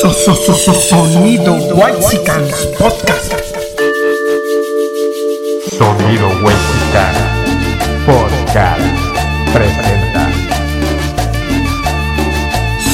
So, 0.00 0.10
so, 0.12 0.34
so, 0.34 0.54
so, 0.54 0.72
sonido 0.72 1.52
Whitesicans 1.74 2.66
Podcast. 2.78 3.34
Sonido 5.76 6.28
Huexican 6.40 7.14
Podcast 8.06 8.80
presenta 9.52 10.30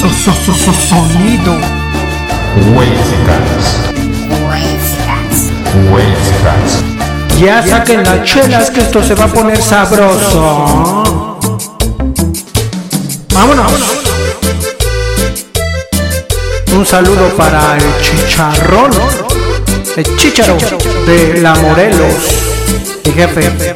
So, 0.01 0.09
so, 0.09 0.33
so, 0.33 0.53
so, 0.53 0.73
sonido 0.73 1.53
Huexicans. 2.75 3.65
Huexicans. 5.89 6.83
Ya 7.39 7.63
saquen 7.63 8.03
las 8.03 8.23
chelas 8.23 8.69
que 8.69 8.81
esto 8.81 9.01
se 9.01 9.15
va 9.15 9.23
a 9.23 9.27
poner 9.29 9.61
sabroso. 9.61 11.05
Vámonos. 13.33 13.96
Un 16.77 16.85
saludo 16.85 17.35
para 17.35 17.75
el 17.75 17.83
chicharrón, 18.03 18.91
el 19.95 20.15
chicharo 20.15 20.55
de 21.07 21.41
la 21.41 21.55
Morelos, 21.55 22.13
mi 23.03 23.13
jefe. 23.13 23.75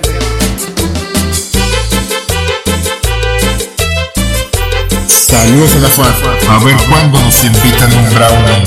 Saludos 5.08 5.76
a 5.78 5.80
la 5.80 5.88
FAD. 5.88 6.14
A 6.48 6.64
ver 6.64 6.78
cuándo 6.88 7.20
nos 7.20 7.44
invitan 7.44 7.92
un 7.92 8.14
brownie. 8.14 8.64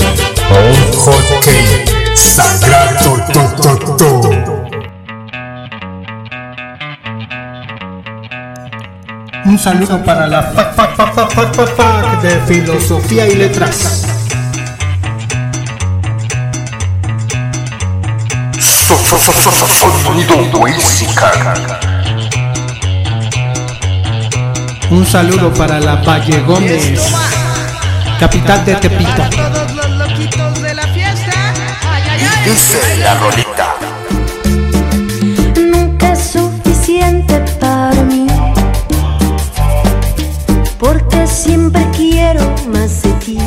O 0.50 0.56
un 0.66 0.92
hot 0.98 1.44
cake. 1.44 2.16
Sagrado 2.16 3.16
to, 3.32 3.40
to, 3.62 3.96
to. 3.96 4.20
Un 9.44 9.58
saludo 9.60 10.02
para 10.04 10.26
la 10.26 10.42
fac 10.42 12.20
de 12.20 12.40
filosofía 12.48 13.28
y 13.28 13.36
letras. 13.36 14.23
Sonido. 19.18 20.34
Un 24.90 25.06
saludo 25.06 25.52
para 25.54 25.80
la 25.80 25.96
Valle 25.96 26.40
Gómez, 26.40 27.00
capital 28.18 28.64
de 28.64 28.74
Tepito. 28.76 29.22
todos 29.30 29.72
los 29.72 29.90
loquitos 29.90 30.62
de 30.62 30.74
la 30.74 30.86
fiesta. 30.88 31.52
Ay, 31.88 32.02
ay, 32.10 32.20
ay. 32.20 32.50
Dice 32.50 32.96
la 32.98 33.14
rolita. 33.14 33.74
nunca 35.56 36.12
es 36.12 36.32
suficiente 36.32 37.38
para 37.60 38.02
mí. 38.02 38.26
Porque 40.78 41.26
siempre 41.26 41.86
quiero 41.96 42.42
más 42.72 43.02
de 43.02 43.12
ti. 43.14 43.38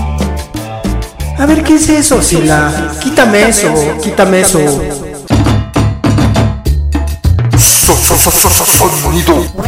A 1.38 1.46
ver, 1.46 1.64
¿qué 1.64 1.76
es 1.76 1.90
eso, 1.90 2.22
Sila? 2.22 2.92
Quítame 3.02 3.50
eso, 3.50 3.74
quítame 4.02 4.42
eso. 4.42 5.07
So, 8.18 8.32
so, 8.32 8.50
so, 8.50 8.66
so, 8.66 8.66
so, 8.66 8.90
sonido 8.90 9.36
Mexicanas, 9.36 9.67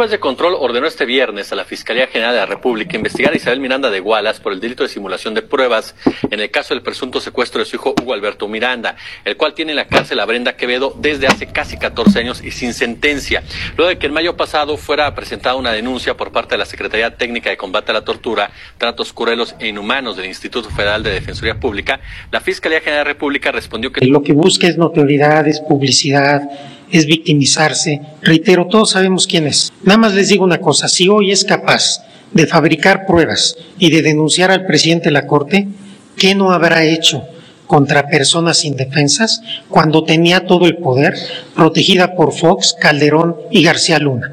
juez 0.00 0.10
de 0.10 0.18
control 0.18 0.54
ordenó 0.58 0.86
este 0.86 1.04
viernes 1.04 1.52
a 1.52 1.56
la 1.56 1.66
Fiscalía 1.66 2.06
General 2.06 2.32
de 2.32 2.40
la 2.40 2.46
República 2.46 2.96
investigar 2.96 3.34
a 3.34 3.36
Isabel 3.36 3.60
Miranda 3.60 3.90
de 3.90 4.00
Gualas 4.00 4.40
por 4.40 4.54
el 4.54 4.58
delito 4.58 4.82
de 4.82 4.88
simulación 4.88 5.34
de 5.34 5.42
pruebas 5.42 5.94
en 6.30 6.40
el 6.40 6.50
caso 6.50 6.72
del 6.72 6.82
presunto 6.82 7.20
secuestro 7.20 7.58
de 7.58 7.66
su 7.66 7.76
hijo 7.76 7.94
Hugo 8.00 8.14
Alberto 8.14 8.48
Miranda, 8.48 8.96
el 9.26 9.36
cual 9.36 9.52
tiene 9.52 9.72
en 9.72 9.76
la 9.76 9.88
cárcel 9.88 10.18
a 10.20 10.24
Brenda 10.24 10.56
Quevedo 10.56 10.94
desde 10.98 11.26
hace 11.26 11.48
casi 11.48 11.76
14 11.76 12.18
años 12.18 12.42
y 12.42 12.50
sin 12.50 12.72
sentencia. 12.72 13.42
Luego 13.76 13.90
de 13.90 13.98
que 13.98 14.06
en 14.06 14.14
mayo 14.14 14.38
pasado 14.38 14.78
fuera 14.78 15.14
presentada 15.14 15.56
una 15.56 15.72
denuncia 15.72 16.16
por 16.16 16.32
parte 16.32 16.54
de 16.54 16.58
la 16.60 16.64
Secretaría 16.64 17.18
Técnica 17.18 17.50
de 17.50 17.58
Combate 17.58 17.90
a 17.90 17.92
la 17.92 18.02
Tortura, 18.02 18.52
Tratos 18.78 19.12
Cruelos 19.12 19.54
e 19.58 19.68
Inhumanos 19.68 20.16
del 20.16 20.24
Instituto 20.24 20.70
Federal 20.70 21.02
de 21.02 21.10
Defensoría 21.10 21.60
Pública, 21.60 22.00
la 22.32 22.40
Fiscalía 22.40 22.80
General 22.80 23.00
de 23.00 23.04
la 23.04 23.12
República 23.12 23.52
respondió 23.52 23.92
que 23.92 24.06
Lo 24.06 24.22
que 24.22 24.32
busca 24.32 24.66
es 24.66 24.78
notoriedad, 24.78 25.46
es 25.46 25.60
publicidad, 25.60 26.40
es 26.90 27.06
victimizarse. 27.06 28.00
Reitero, 28.22 28.66
todos 28.66 28.90
sabemos 28.90 29.26
quién 29.26 29.46
es. 29.46 29.72
Nada 29.82 29.98
más 29.98 30.14
les 30.14 30.28
digo 30.28 30.44
una 30.44 30.60
cosa, 30.60 30.88
si 30.88 31.08
hoy 31.08 31.30
es 31.30 31.44
capaz 31.44 32.02
de 32.32 32.46
fabricar 32.46 33.06
pruebas 33.06 33.56
y 33.78 33.90
de 33.90 34.02
denunciar 34.02 34.50
al 34.50 34.66
presidente 34.66 35.06
de 35.06 35.12
la 35.12 35.26
Corte, 35.26 35.68
¿qué 36.16 36.34
no 36.34 36.52
habrá 36.52 36.84
hecho 36.84 37.24
contra 37.66 38.08
personas 38.08 38.64
indefensas 38.64 39.42
cuando 39.68 40.04
tenía 40.04 40.46
todo 40.46 40.66
el 40.66 40.76
poder, 40.76 41.14
protegida 41.54 42.14
por 42.14 42.32
Fox, 42.32 42.74
Calderón 42.80 43.36
y 43.50 43.62
García 43.62 43.98
Luna? 43.98 44.32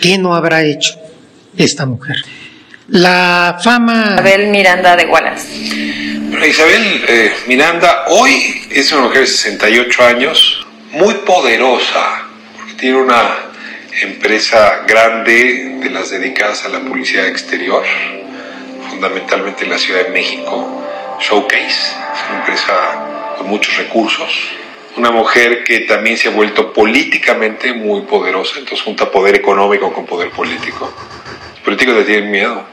¿Qué 0.00 0.18
no 0.18 0.34
habrá 0.34 0.64
hecho 0.64 0.98
esta 1.56 1.86
mujer? 1.86 2.16
La 2.88 3.58
fama... 3.62 4.14
Isabel 4.14 4.48
Miranda 4.48 4.96
de 4.96 5.06
Wallace. 5.06 5.46
Bueno, 6.30 6.46
Isabel 6.46 7.04
eh, 7.08 7.32
Miranda 7.46 8.04
hoy 8.08 8.62
es 8.70 8.90
una 8.92 9.02
mujer 9.02 9.20
de 9.20 9.26
68 9.26 10.02
años, 10.02 10.66
muy 10.92 11.14
poderosa, 11.14 12.24
porque 12.56 12.74
tiene 12.74 12.96
una 12.98 13.36
empresa 14.02 14.84
grande 14.86 15.78
de 15.80 15.90
las 15.90 16.10
dedicadas 16.10 16.64
a 16.64 16.68
la 16.68 16.80
publicidad 16.80 17.26
exterior, 17.26 17.84
fundamentalmente 18.88 19.64
en 19.64 19.70
la 19.70 19.78
Ciudad 19.78 20.04
de 20.04 20.10
México, 20.10 20.82
Showcase, 21.20 21.68
es 21.68 22.28
una 22.28 22.40
empresa 22.40 23.34
con 23.38 23.46
muchos 23.46 23.76
recursos, 23.76 24.50
una 24.96 25.12
mujer 25.12 25.62
que 25.62 25.80
también 25.80 26.16
se 26.16 26.28
ha 26.28 26.32
vuelto 26.32 26.72
políticamente 26.72 27.72
muy 27.72 28.02
poderosa, 28.02 28.58
entonces 28.58 28.84
junta 28.84 29.10
poder 29.10 29.36
económico 29.36 29.92
con 29.92 30.06
poder 30.06 30.30
político. 30.30 30.92
Los 31.52 31.60
políticos 31.60 31.94
le 31.94 32.04
tienen 32.04 32.30
miedo 32.30 32.64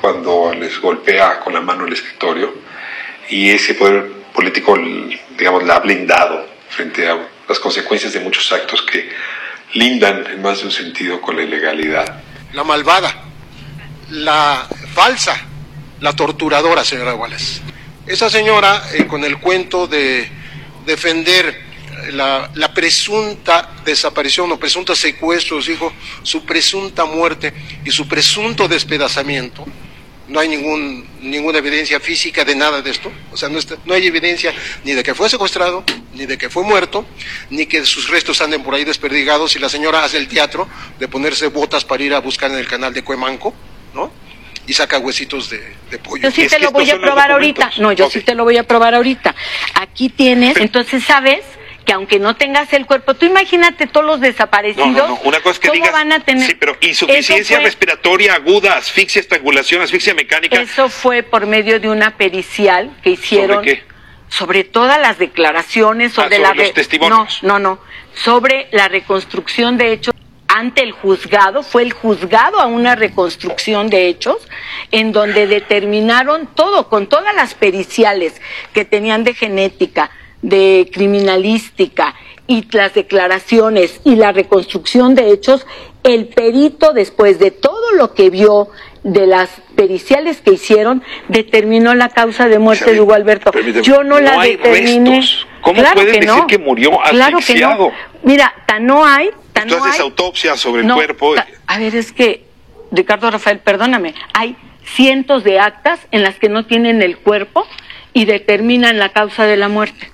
cuando 0.00 0.54
les 0.54 0.80
golpea 0.80 1.40
con 1.40 1.52
la 1.52 1.60
mano 1.60 1.84
el 1.84 1.92
escritorio 1.92 2.54
y 3.28 3.50
ese 3.50 3.74
poder 3.74 4.10
político, 4.32 4.78
digamos, 5.36 5.64
la 5.64 5.76
ha 5.76 5.80
blindado 5.80 6.46
frente 6.70 7.06
a 7.06 7.18
las 7.50 7.58
consecuencias 7.58 8.12
de 8.12 8.20
muchos 8.20 8.52
actos 8.52 8.80
que 8.82 9.10
lindan 9.74 10.24
en 10.28 10.40
más 10.40 10.60
de 10.60 10.66
un 10.66 10.70
sentido 10.70 11.20
con 11.20 11.34
la 11.34 11.42
ilegalidad. 11.42 12.22
la 12.52 12.62
malvada, 12.62 13.24
la 14.10 14.68
falsa, 14.94 15.36
la 16.00 16.14
torturadora, 16.14 16.84
señora 16.84 17.16
Wallace. 17.16 17.60
Esa 18.06 18.30
señora, 18.30 18.84
eh, 18.92 19.04
con 19.08 19.24
el 19.24 19.38
cuento 19.40 19.88
de 19.88 20.30
defender 20.86 21.60
la, 22.12 22.48
la 22.54 22.72
presunta 22.72 23.70
desaparición 23.84 24.52
o 24.52 24.56
presunto 24.56 24.94
secuestro 24.94 25.56
de 25.56 25.62
su 25.64 25.72
hijo, 25.72 25.92
su 26.22 26.44
presunta 26.44 27.04
muerte 27.04 27.52
y 27.84 27.90
su 27.90 28.06
presunto 28.06 28.68
despedazamiento, 28.68 29.66
no 30.30 30.40
hay 30.40 30.48
ningún, 30.48 31.06
ninguna 31.20 31.58
evidencia 31.58 31.98
física 32.00 32.44
de 32.44 32.54
nada 32.54 32.80
de 32.80 32.90
esto. 32.90 33.10
O 33.32 33.36
sea, 33.36 33.48
no, 33.48 33.58
está- 33.58 33.76
no 33.84 33.94
hay 33.94 34.06
evidencia 34.06 34.54
ni 34.84 34.92
de 34.92 35.02
que 35.02 35.14
fue 35.14 35.28
secuestrado, 35.28 35.84
ni 36.14 36.24
de 36.24 36.38
que 36.38 36.48
fue 36.48 36.62
muerto, 36.62 37.04
ni 37.50 37.66
que 37.66 37.84
sus 37.84 38.08
restos 38.08 38.40
anden 38.40 38.62
por 38.62 38.74
ahí 38.74 38.84
desperdigados 38.84 39.56
y 39.56 39.58
la 39.58 39.68
señora 39.68 40.04
hace 40.04 40.16
el 40.16 40.28
teatro 40.28 40.68
de 40.98 41.08
ponerse 41.08 41.48
botas 41.48 41.84
para 41.84 42.02
ir 42.02 42.14
a 42.14 42.20
buscar 42.20 42.50
en 42.50 42.58
el 42.58 42.68
canal 42.68 42.94
de 42.94 43.02
Cuemanco, 43.02 43.52
¿no? 43.92 44.12
Y 44.66 44.72
saca 44.72 44.98
huesitos 44.98 45.50
de, 45.50 45.74
de 45.90 45.98
pollo. 45.98 46.22
Yo 46.22 46.30
sí 46.30 46.42
Es 46.42 46.50
te 46.52 46.60
lo 46.60 46.70
voy 46.70 46.88
a 46.90 46.98
probar 47.00 47.32
ahorita. 47.32 47.72
No, 47.78 47.90
yo 47.92 48.08
sí 48.08 48.20
te 48.20 48.34
lo 48.36 48.44
voy 48.44 48.56
a 48.56 48.62
probar 48.62 48.94
ahorita. 48.94 49.34
Aquí 49.74 50.10
tienes, 50.10 50.56
entonces 50.58 51.02
sabes 51.02 51.40
que 51.90 51.94
aunque 51.94 52.20
no 52.20 52.36
tengas 52.36 52.72
el 52.72 52.86
cuerpo, 52.86 53.14
tú 53.14 53.26
imagínate 53.26 53.88
todos 53.88 54.06
los 54.06 54.20
desaparecidos. 54.20 54.86
No, 54.90 54.96
no, 54.96 55.08
no. 55.08 55.20
Una 55.24 55.40
cosa 55.40 55.54
es 55.54 55.58
que 55.58 55.66
¿cómo 55.70 55.74
digas. 55.74 55.92
van 55.92 56.12
a 56.12 56.20
tener? 56.20 56.46
Sí, 56.46 56.54
pero 56.54 56.76
insuficiencia 56.80 57.56
fue- 57.56 57.64
respiratoria 57.64 58.34
aguda, 58.34 58.76
asfixia, 58.76 59.18
estrangulación, 59.18 59.82
asfixia 59.82 60.14
mecánica. 60.14 60.60
Eso 60.60 60.88
fue 60.88 61.24
por 61.24 61.46
medio 61.46 61.80
de 61.80 61.88
una 61.90 62.16
pericial 62.16 62.92
que 63.02 63.10
hicieron. 63.10 63.56
¿Sobre 63.56 63.74
qué? 63.78 63.90
sobre 64.28 64.62
todas 64.62 65.00
las 65.00 65.18
declaraciones, 65.18 66.12
Ah, 66.12 66.22
sobre, 66.22 66.36
sobre 66.36 66.48
la 66.48 66.54
los 66.54 66.72
testimonios. 66.72 67.42
No, 67.42 67.58
no, 67.58 67.74
no. 67.74 67.80
Sobre 68.14 68.68
la 68.70 68.86
reconstrucción 68.86 69.76
de 69.76 69.92
hechos 69.92 70.14
ante 70.46 70.84
el 70.84 70.92
juzgado, 70.92 71.64
fue 71.64 71.82
el 71.82 71.92
juzgado 71.92 72.60
a 72.60 72.66
una 72.66 72.94
reconstrucción 72.94 73.88
de 73.90 74.06
hechos 74.06 74.36
en 74.92 75.10
donde 75.10 75.48
determinaron 75.48 76.46
todo, 76.54 76.88
con 76.88 77.08
todas 77.08 77.34
las 77.34 77.54
periciales 77.54 78.40
que 78.72 78.84
tenían 78.84 79.24
de 79.24 79.34
genética, 79.34 80.12
de 80.42 80.90
criminalística 80.92 82.14
y 82.46 82.64
las 82.72 82.94
declaraciones 82.94 84.00
y 84.04 84.16
la 84.16 84.32
reconstrucción 84.32 85.14
de 85.14 85.30
hechos, 85.30 85.66
el 86.02 86.26
perito, 86.28 86.92
después 86.92 87.38
de 87.38 87.50
todo 87.50 87.92
lo 87.94 88.14
que 88.14 88.30
vio 88.30 88.68
de 89.04 89.26
las 89.26 89.50
periciales 89.76 90.40
que 90.40 90.52
hicieron, 90.52 91.02
determinó 91.28 91.94
la 91.94 92.08
causa 92.08 92.48
de 92.48 92.58
muerte 92.58 92.92
de 92.92 93.00
Hugo 93.00 93.14
Alberto. 93.14 93.50
Yo 93.82 94.02
no, 94.02 94.16
no 94.16 94.20
la 94.20 94.40
hay 94.40 94.56
determiné. 94.56 95.16
restos. 95.20 95.46
¿Cómo 95.62 95.74
Claro 95.80 95.94
pueden 95.94 96.12
que 96.14 96.20
decir 96.20 96.36
no. 96.36 96.46
que 96.46 96.58
murió 96.58 96.90
Claro 97.10 97.36
que 97.38 97.42
asfixiado? 97.42 97.88
no. 97.88 97.92
Mira, 98.22 98.52
tan 98.66 98.86
no 98.86 99.04
hay, 99.06 99.30
tan 99.52 99.68
Tú 99.68 99.76
no 99.76 99.84
haces 99.84 100.00
hay- 100.00 100.06
autopsia 100.06 100.56
sobre 100.56 100.82
el 100.82 100.92
cuerpo. 100.92 101.34
A 101.66 101.78
ver, 101.78 101.94
es 101.94 102.12
que, 102.12 102.44
Ricardo 102.90 103.30
Rafael, 103.30 103.58
perdóname, 103.60 104.14
hay 104.34 104.56
cientos 104.84 105.44
de 105.44 105.60
actas 105.60 106.00
en 106.10 106.22
las 106.22 106.36
que 106.38 106.48
no 106.48 106.66
tienen 106.66 107.02
el 107.02 107.18
cuerpo 107.18 107.66
y 108.12 108.24
determinan 108.24 108.98
la 108.98 109.10
causa 109.10 109.44
de 109.44 109.56
la 109.56 109.68
muerte. 109.68 110.10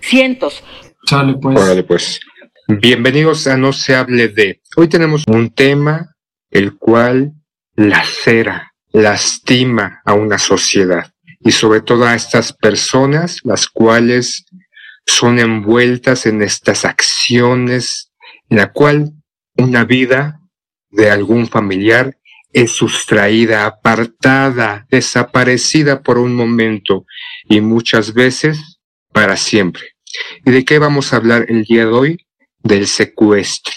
Cientos. 0.00 0.62
Sale 1.06 1.34
pues. 1.40 1.58
Órale, 1.58 1.84
pues. 1.84 2.20
Bienvenidos 2.68 3.46
a 3.46 3.56
No 3.56 3.72
se 3.72 3.94
hable 3.94 4.28
de. 4.28 4.60
Hoy 4.76 4.88
tenemos 4.88 5.24
un 5.26 5.50
tema 5.50 6.14
el 6.50 6.76
cual 6.76 7.32
lacera, 7.74 8.72
lastima 8.92 10.00
a 10.04 10.14
una 10.14 10.38
sociedad 10.38 11.12
y 11.40 11.52
sobre 11.52 11.80
todo 11.80 12.04
a 12.04 12.14
estas 12.14 12.52
personas 12.52 13.40
las 13.44 13.66
cuales 13.66 14.44
son 15.06 15.38
envueltas 15.38 16.26
en 16.26 16.42
estas 16.42 16.84
acciones 16.84 18.12
en 18.48 18.58
la 18.58 18.72
cual 18.72 19.12
una 19.56 19.84
vida 19.84 20.40
de 20.90 21.10
algún 21.10 21.48
familiar 21.48 22.16
es 22.52 22.72
sustraída, 22.72 23.64
apartada, 23.64 24.86
desaparecida 24.90 26.02
por 26.02 26.18
un 26.18 26.34
momento 26.34 27.06
y 27.48 27.60
muchas 27.60 28.12
veces 28.12 28.69
para 29.20 29.36
siempre. 29.36 29.82
¿Y 30.46 30.50
de 30.50 30.64
qué 30.64 30.78
vamos 30.78 31.12
a 31.12 31.16
hablar 31.16 31.44
el 31.50 31.64
día 31.64 31.84
de 31.84 31.92
hoy? 31.92 32.26
Del 32.62 32.86
secuestro. 32.86 33.74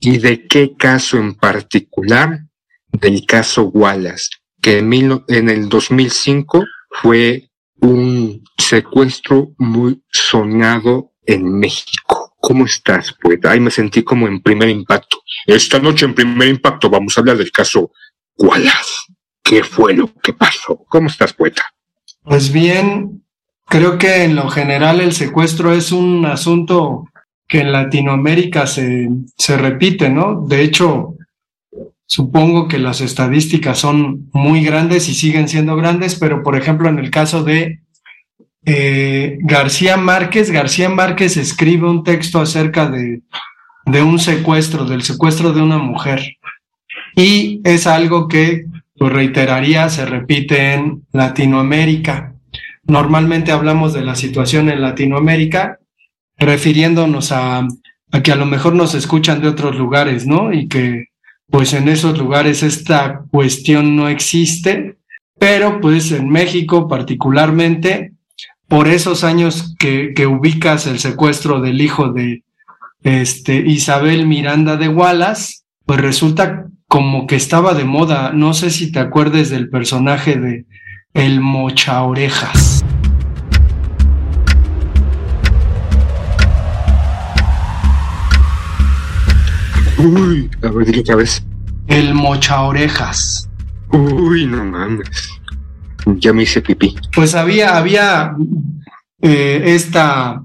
¿Y 0.00 0.16
de 0.16 0.46
qué 0.46 0.74
caso 0.74 1.18
en 1.18 1.34
particular? 1.34 2.40
Del 2.92 3.26
caso 3.26 3.64
Wallace, 3.64 4.30
que 4.62 4.78
en, 4.78 4.88
mil 4.88 5.22
en 5.28 5.50
el 5.50 5.68
2005 5.68 6.64
fue 7.02 7.50
un 7.78 8.42
secuestro 8.56 9.52
muy 9.58 10.02
sonado 10.10 11.12
en 11.26 11.58
México. 11.58 12.34
¿Cómo 12.40 12.64
estás, 12.64 13.12
poeta? 13.20 13.50
Ahí 13.50 13.60
me 13.60 13.70
sentí 13.70 14.02
como 14.02 14.26
en 14.26 14.40
primer 14.40 14.70
impacto. 14.70 15.18
Esta 15.44 15.78
noche 15.78 16.06
en 16.06 16.14
primer 16.14 16.48
impacto 16.48 16.88
vamos 16.88 17.18
a 17.18 17.20
hablar 17.20 17.36
del 17.36 17.52
caso 17.52 17.92
Wallace. 18.38 19.12
¿Qué 19.42 19.62
fue 19.62 19.92
lo 19.92 20.10
que 20.22 20.32
pasó? 20.32 20.86
¿Cómo 20.88 21.08
estás, 21.08 21.34
poeta? 21.34 21.62
Pues 22.22 22.50
bien, 22.50 23.25
creo 23.66 23.98
que 23.98 24.24
en 24.24 24.36
lo 24.36 24.48
general 24.48 25.00
el 25.00 25.12
secuestro 25.12 25.72
es 25.72 25.92
un 25.92 26.24
asunto 26.26 27.08
que 27.48 27.60
en 27.60 27.72
Latinoamérica 27.72 28.66
se, 28.66 29.08
se 29.36 29.56
repite, 29.56 30.10
¿no? 30.10 30.44
De 30.46 30.62
hecho, 30.62 31.14
supongo 32.06 32.68
que 32.68 32.78
las 32.78 33.00
estadísticas 33.00 33.78
son 33.78 34.28
muy 34.32 34.64
grandes 34.64 35.08
y 35.08 35.14
siguen 35.14 35.48
siendo 35.48 35.76
grandes, 35.76 36.16
pero 36.16 36.42
por 36.42 36.56
ejemplo 36.56 36.88
en 36.88 36.98
el 36.98 37.10
caso 37.10 37.44
de 37.44 37.80
eh, 38.64 39.38
García 39.40 39.96
Márquez, 39.96 40.50
García 40.50 40.88
Márquez 40.88 41.36
escribe 41.36 41.88
un 41.88 42.02
texto 42.02 42.40
acerca 42.40 42.88
de, 42.88 43.22
de 43.84 44.02
un 44.02 44.18
secuestro, 44.18 44.84
del 44.84 45.02
secuestro 45.02 45.52
de 45.52 45.62
una 45.62 45.78
mujer. 45.78 46.36
Y 47.14 47.60
es 47.64 47.86
algo 47.86 48.26
que, 48.26 48.66
lo 48.96 49.10
reiteraría, 49.10 49.88
se 49.88 50.06
repite 50.06 50.72
en 50.74 51.06
Latinoamérica. 51.12 52.34
Normalmente 52.88 53.52
hablamos 53.52 53.92
de 53.92 54.04
la 54.04 54.14
situación 54.14 54.68
en 54.68 54.82
Latinoamérica 54.82 55.78
refiriéndonos 56.38 57.32
a, 57.32 57.66
que 58.22 58.32
a 58.32 58.36
lo 58.36 58.46
mejor 58.46 58.74
nos 58.74 58.94
escuchan 58.94 59.40
de 59.40 59.48
otros 59.48 59.76
lugares, 59.76 60.26
¿no? 60.26 60.52
Y 60.52 60.68
que 60.68 61.06
pues 61.50 61.72
en 61.72 61.88
esos 61.88 62.18
lugares 62.18 62.62
esta 62.62 63.22
cuestión 63.30 63.96
no 63.96 64.08
existe, 64.08 64.96
pero 65.38 65.80
pues 65.80 66.12
en 66.12 66.28
México 66.28 66.88
particularmente, 66.88 68.12
por 68.68 68.88
esos 68.88 69.22
años 69.22 69.74
que, 69.78 70.12
que 70.14 70.26
ubicas 70.26 70.86
el 70.86 70.98
secuestro 70.98 71.60
del 71.60 71.80
hijo 71.80 72.12
de 72.12 72.42
este, 73.02 73.58
Isabel 73.58 74.26
Miranda 74.26 74.76
de 74.76 74.88
Wallace, 74.88 75.60
pues 75.84 76.00
resulta 76.00 76.66
como 76.88 77.26
que 77.26 77.36
estaba 77.36 77.74
de 77.74 77.84
moda. 77.84 78.32
No 78.32 78.52
sé 78.54 78.70
si 78.70 78.90
te 78.90 78.98
acuerdes 78.98 79.50
del 79.50 79.70
personaje 79.70 80.36
de 80.36 80.66
El 81.16 81.40
Mocha 81.40 82.02
Orejas. 82.02 82.84
Uy, 89.96 90.50
a 90.62 90.68
ver, 90.68 90.86
dile 90.86 91.00
otra 91.00 91.16
vez. 91.16 91.42
El 91.86 92.12
Mocha 92.12 92.60
Orejas. 92.60 93.48
Uy, 93.92 94.44
no 94.44 94.62
mames. 94.66 95.08
Ya 96.04 96.34
me 96.34 96.42
hice 96.42 96.60
pipí. 96.60 96.94
Pues 97.14 97.34
había, 97.34 97.78
había 97.78 98.36
eh, 99.22 99.62
esta, 99.64 100.42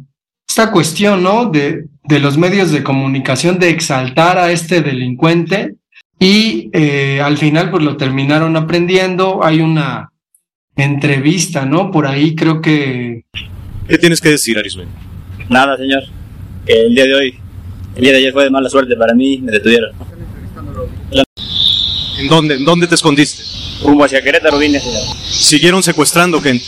esta 0.47 0.71
cuestión, 0.71 1.21
¿no? 1.21 1.47
De, 1.47 1.87
de 2.05 2.19
los 2.21 2.37
medios 2.37 2.71
de 2.71 2.81
comunicación 2.81 3.59
de 3.59 3.71
exaltar 3.71 4.37
a 4.37 4.53
este 4.53 4.81
delincuente 4.81 5.75
y 6.17 6.69
eh, 6.71 7.19
al 7.21 7.37
final 7.37 7.71
pues 7.71 7.83
lo 7.83 7.97
terminaron 7.97 8.55
aprendiendo. 8.55 9.43
Hay 9.43 9.59
una 9.59 10.10
entrevista, 10.75 11.65
¿no? 11.65 11.91
Por 11.91 12.07
ahí 12.07 12.35
creo 12.35 12.61
que 12.61 13.25
¿Qué 13.91 13.97
tienes 13.97 14.21
que 14.21 14.29
decir, 14.29 14.57
Arismendi? 14.57 14.93
Nada, 15.49 15.75
señor. 15.75 16.03
Que 16.65 16.85
el 16.85 16.95
día 16.95 17.03
de 17.03 17.13
hoy, 17.13 17.35
el 17.95 18.01
día 18.01 18.11
de 18.13 18.17
ayer 18.19 18.31
fue 18.31 18.45
de 18.45 18.49
mala 18.49 18.69
suerte 18.69 18.95
para 18.95 19.13
mí, 19.13 19.39
me 19.39 19.51
detuvieron. 19.51 19.91
¿En 22.17 22.27
dónde, 22.29 22.55
en 22.55 22.63
dónde 22.63 22.87
te 22.87 22.95
escondiste? 22.95 23.43
Rumbo 23.83 24.05
hacia 24.05 24.23
Querétaro 24.23 24.59
vine, 24.59 24.79
señor. 24.79 25.01
Siguieron 25.29 25.83
secuestrando 25.83 26.39
gente. 26.39 26.63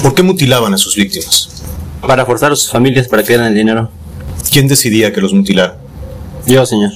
¿Por 0.00 0.14
qué 0.14 0.22
mutilaban 0.22 0.72
a 0.74 0.78
sus 0.78 0.94
víctimas? 0.94 1.64
Para 2.02 2.24
forzar 2.24 2.52
a 2.52 2.56
sus 2.56 2.70
familias 2.70 3.08
para 3.08 3.22
que 3.22 3.30
dieran 3.30 3.48
el 3.48 3.54
dinero. 3.54 3.90
¿Quién 4.52 4.68
decidía 4.68 5.12
que 5.12 5.20
los 5.20 5.32
mutilara? 5.32 5.78
Yo, 6.46 6.64
señor. 6.66 6.92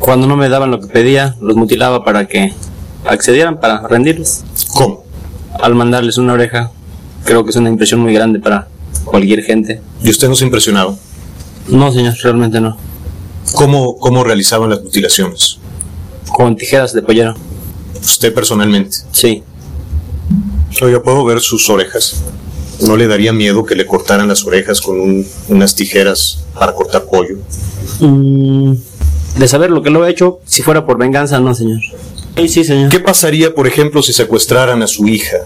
Cuando 0.00 0.26
no 0.26 0.36
me 0.36 0.50
daban 0.50 0.70
lo 0.70 0.80
que 0.80 0.88
pedía, 0.88 1.34
los 1.40 1.56
mutilaba 1.56 2.04
para 2.04 2.26
que 2.26 2.52
accedieran, 3.06 3.58
para 3.58 3.86
rendirles. 3.88 4.44
¿Cómo? 4.74 5.07
Al 5.60 5.74
mandarles 5.74 6.18
una 6.18 6.32
oreja. 6.34 6.70
Creo 7.24 7.44
que 7.44 7.50
es 7.50 7.56
una 7.56 7.68
impresión 7.68 8.00
muy 8.00 8.12
grande 8.14 8.38
para 8.38 8.68
cualquier 9.04 9.42
gente. 9.42 9.80
¿Y 10.02 10.10
usted 10.10 10.28
no 10.28 10.34
se 10.36 10.44
impresionaba? 10.44 10.94
No, 11.68 11.92
señor, 11.92 12.14
realmente 12.22 12.60
no. 12.60 12.76
¿Cómo, 13.54 13.96
cómo 13.98 14.24
realizaban 14.24 14.70
las 14.70 14.82
mutilaciones? 14.82 15.58
Con 16.32 16.56
tijeras 16.56 16.92
de 16.92 17.02
pollero. 17.02 17.34
¿Usted 18.00 18.32
personalmente? 18.32 18.96
Sí. 19.12 19.42
Oiga, 20.80 21.02
¿puedo 21.02 21.24
ver 21.24 21.40
sus 21.40 21.68
orejas? 21.68 22.22
¿No 22.80 22.96
le 22.96 23.08
daría 23.08 23.32
miedo 23.32 23.64
que 23.64 23.74
le 23.74 23.86
cortaran 23.86 24.28
las 24.28 24.44
orejas 24.44 24.80
con 24.80 25.00
un- 25.00 25.26
unas 25.48 25.74
tijeras 25.74 26.44
para 26.58 26.72
cortar 26.72 27.04
pollo? 27.06 27.38
Mm, 28.00 28.74
de 29.38 29.48
saber 29.48 29.70
lo 29.70 29.82
que 29.82 29.90
lo 29.90 30.06
he 30.06 30.10
hecho, 30.10 30.38
si 30.44 30.62
fuera 30.62 30.86
por 30.86 30.96
venganza, 30.98 31.40
no, 31.40 31.54
señor. 31.54 31.80
Sí, 32.38 32.46
sí, 32.46 32.62
señor. 32.62 32.88
¿Qué 32.88 33.00
pasaría, 33.00 33.52
por 33.52 33.66
ejemplo, 33.66 34.00
si 34.00 34.12
secuestraran 34.12 34.80
a 34.82 34.86
su 34.86 35.08
hija 35.08 35.38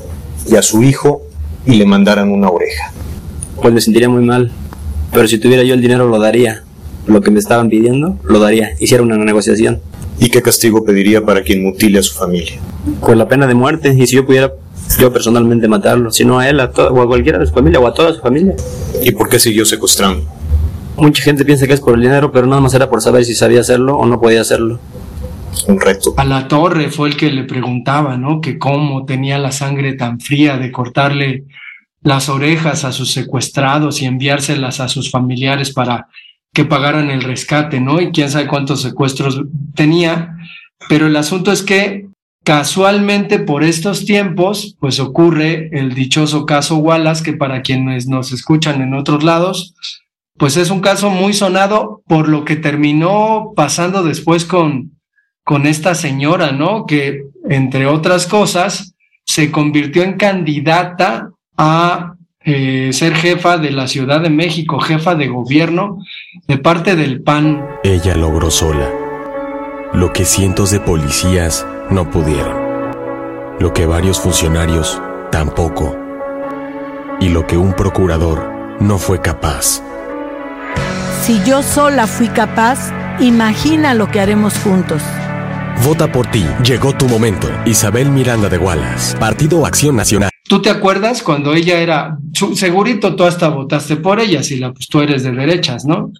y 0.46 0.56
a 0.56 0.62
su 0.62 0.82
hijo 0.82 1.22
y 1.64 1.76
le 1.76 1.86
mandaran 1.86 2.30
una 2.30 2.50
oreja? 2.50 2.92
Pues 3.62 3.72
me 3.72 3.80
sentiría 3.80 4.10
muy 4.10 4.22
mal. 4.22 4.52
Pero 5.10 5.26
si 5.26 5.38
tuviera 5.38 5.62
yo 5.62 5.72
el 5.72 5.80
dinero, 5.80 6.06
lo 6.06 6.18
daría. 6.18 6.64
Lo 7.06 7.22
que 7.22 7.30
me 7.30 7.38
estaban 7.38 7.70
pidiendo, 7.70 8.18
lo 8.24 8.40
daría. 8.40 8.72
Hiciera 8.78 9.02
una 9.02 9.16
negociación. 9.16 9.80
¿Y 10.20 10.28
qué 10.28 10.42
castigo 10.42 10.84
pediría 10.84 11.24
para 11.24 11.42
quien 11.42 11.62
mutile 11.62 11.98
a 11.98 12.02
su 12.02 12.12
familia? 12.14 12.60
Con 13.00 13.16
la 13.16 13.26
pena 13.26 13.46
de 13.46 13.54
muerte. 13.54 13.94
Y 13.96 14.06
si 14.06 14.16
yo 14.16 14.26
pudiera, 14.26 14.52
yo 14.98 15.10
personalmente 15.10 15.68
matarlo. 15.68 16.10
Si 16.10 16.26
no 16.26 16.40
a 16.40 16.48
él, 16.50 16.60
a 16.60 16.66
o 16.66 17.00
a 17.00 17.06
cualquiera 17.06 17.38
de 17.38 17.46
su 17.46 17.54
familia, 17.54 17.80
o 17.80 17.86
a 17.86 17.94
toda 17.94 18.12
su 18.12 18.20
familia. 18.20 18.54
¿Y 19.02 19.12
por 19.12 19.30
qué 19.30 19.38
siguió 19.38 19.64
secuestrando? 19.64 20.26
Mucha 20.98 21.22
gente 21.22 21.46
piensa 21.46 21.66
que 21.66 21.72
es 21.72 21.80
por 21.80 21.94
el 21.94 22.02
dinero, 22.02 22.32
pero 22.32 22.46
nada 22.46 22.60
más 22.60 22.74
era 22.74 22.90
por 22.90 23.00
saber 23.00 23.24
si 23.24 23.34
sabía 23.34 23.60
hacerlo 23.60 23.96
o 23.96 24.04
no 24.04 24.20
podía 24.20 24.42
hacerlo. 24.42 24.78
A 26.16 26.24
la 26.24 26.48
torre 26.48 26.90
fue 26.90 27.08
el 27.08 27.16
que 27.16 27.30
le 27.30 27.44
preguntaba, 27.44 28.16
¿no? 28.16 28.40
Que 28.40 28.58
cómo 28.58 29.04
tenía 29.04 29.38
la 29.38 29.52
sangre 29.52 29.94
tan 29.94 30.20
fría 30.20 30.56
de 30.56 30.72
cortarle 30.72 31.44
las 32.02 32.28
orejas 32.28 32.84
a 32.84 32.92
sus 32.92 33.12
secuestrados 33.12 34.02
y 34.02 34.06
enviárselas 34.06 34.80
a 34.80 34.88
sus 34.88 35.10
familiares 35.10 35.72
para 35.72 36.08
que 36.52 36.64
pagaran 36.64 37.10
el 37.10 37.22
rescate, 37.22 37.80
¿no? 37.80 38.00
Y 38.00 38.10
quién 38.10 38.30
sabe 38.30 38.46
cuántos 38.46 38.82
secuestros 38.82 39.42
tenía. 39.74 40.36
Pero 40.88 41.06
el 41.06 41.16
asunto 41.16 41.52
es 41.52 41.62
que 41.62 42.08
casualmente 42.44 43.38
por 43.38 43.62
estos 43.62 44.04
tiempos, 44.04 44.76
pues 44.80 45.00
ocurre 45.00 45.70
el 45.72 45.94
dichoso 45.94 46.44
caso 46.44 46.76
Wallace, 46.76 47.22
que 47.22 47.32
para 47.32 47.62
quienes 47.62 48.08
nos 48.08 48.32
escuchan 48.32 48.82
en 48.82 48.94
otros 48.94 49.22
lados, 49.22 49.74
pues 50.36 50.56
es 50.56 50.70
un 50.70 50.80
caso 50.80 51.10
muy 51.10 51.32
sonado 51.32 52.02
por 52.06 52.28
lo 52.28 52.44
que 52.44 52.56
terminó 52.56 53.52
pasando 53.54 54.02
después 54.02 54.44
con, 54.44 54.92
con 55.44 55.66
esta 55.66 55.94
señora, 55.94 56.52
¿no? 56.52 56.86
Que, 56.86 57.24
entre 57.48 57.86
otras 57.86 58.26
cosas, 58.26 58.94
se 59.24 59.50
convirtió 59.50 60.02
en 60.02 60.16
candidata 60.16 61.30
a 61.56 62.14
eh, 62.44 62.90
ser 62.92 63.14
jefa 63.14 63.58
de 63.58 63.70
la 63.70 63.86
Ciudad 63.86 64.20
de 64.20 64.30
México, 64.30 64.80
jefa 64.80 65.14
de 65.14 65.28
gobierno 65.28 65.98
de 66.46 66.58
parte 66.58 66.96
del 66.96 67.22
PAN. 67.22 67.66
Ella 67.84 68.14
logró 68.14 68.50
sola 68.50 68.88
lo 69.92 70.12
que 70.12 70.24
cientos 70.24 70.70
de 70.70 70.80
policías 70.80 71.66
no 71.90 72.10
pudieron, 72.10 72.56
lo 73.60 73.74
que 73.74 73.84
varios 73.84 74.18
funcionarios 74.20 75.00
tampoco, 75.30 75.96
y 77.20 77.28
lo 77.28 77.46
que 77.46 77.58
un 77.58 77.74
procurador 77.74 78.78
no 78.80 78.98
fue 78.98 79.20
capaz. 79.20 79.82
Si 81.20 81.40
yo 81.44 81.62
sola 81.62 82.06
fui 82.06 82.28
capaz, 82.28 82.90
Imagina 83.20 83.94
lo 83.94 84.10
que 84.10 84.20
haremos 84.20 84.58
juntos. 84.58 85.02
Vota 85.84 86.10
por 86.10 86.30
ti. 86.30 86.44
Llegó 86.64 86.96
tu 86.96 87.06
momento. 87.08 87.48
Isabel 87.66 88.10
Miranda 88.10 88.48
de 88.48 88.58
Wallace. 88.58 89.16
Partido 89.18 89.66
Acción 89.66 89.96
Nacional. 89.96 90.30
¿Tú 90.48 90.60
te 90.60 90.70
acuerdas 90.70 91.22
cuando 91.22 91.54
ella 91.54 91.80
era, 91.80 92.18
su- 92.34 92.54
segurito 92.56 93.16
tú 93.16 93.24
hasta 93.24 93.48
votaste 93.48 93.96
por 93.96 94.20
ella, 94.20 94.42
si 94.42 94.58
la, 94.58 94.72
pues 94.72 94.88
tú 94.88 95.00
eres 95.00 95.22
de 95.22 95.32
derechas, 95.32 95.84
¿no? 95.84 96.12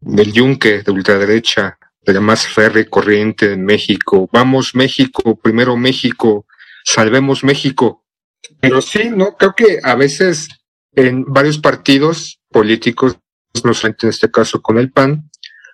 Del 0.00 0.32
yunque, 0.32 0.82
de 0.82 0.92
ultraderecha, 0.92 1.78
de 2.04 2.12
la 2.12 2.20
más 2.20 2.46
férrea 2.46 2.84
corriente 2.88 3.48
de 3.48 3.56
México. 3.56 4.28
Vamos 4.32 4.74
México, 4.74 5.38
primero 5.40 5.76
México, 5.76 6.46
salvemos 6.84 7.42
México. 7.44 8.04
Pero 8.60 8.80
sí, 8.82 9.10
no, 9.14 9.36
creo 9.36 9.54
que 9.56 9.78
a 9.82 9.94
veces 9.94 10.48
en 10.94 11.24
varios 11.24 11.58
partidos 11.58 12.40
políticos, 12.50 13.16
no 13.64 13.74
solamente 13.74 14.06
en 14.06 14.10
este 14.10 14.30
caso 14.30 14.60
con 14.62 14.78
el 14.78 14.90
PAN, 14.92 15.28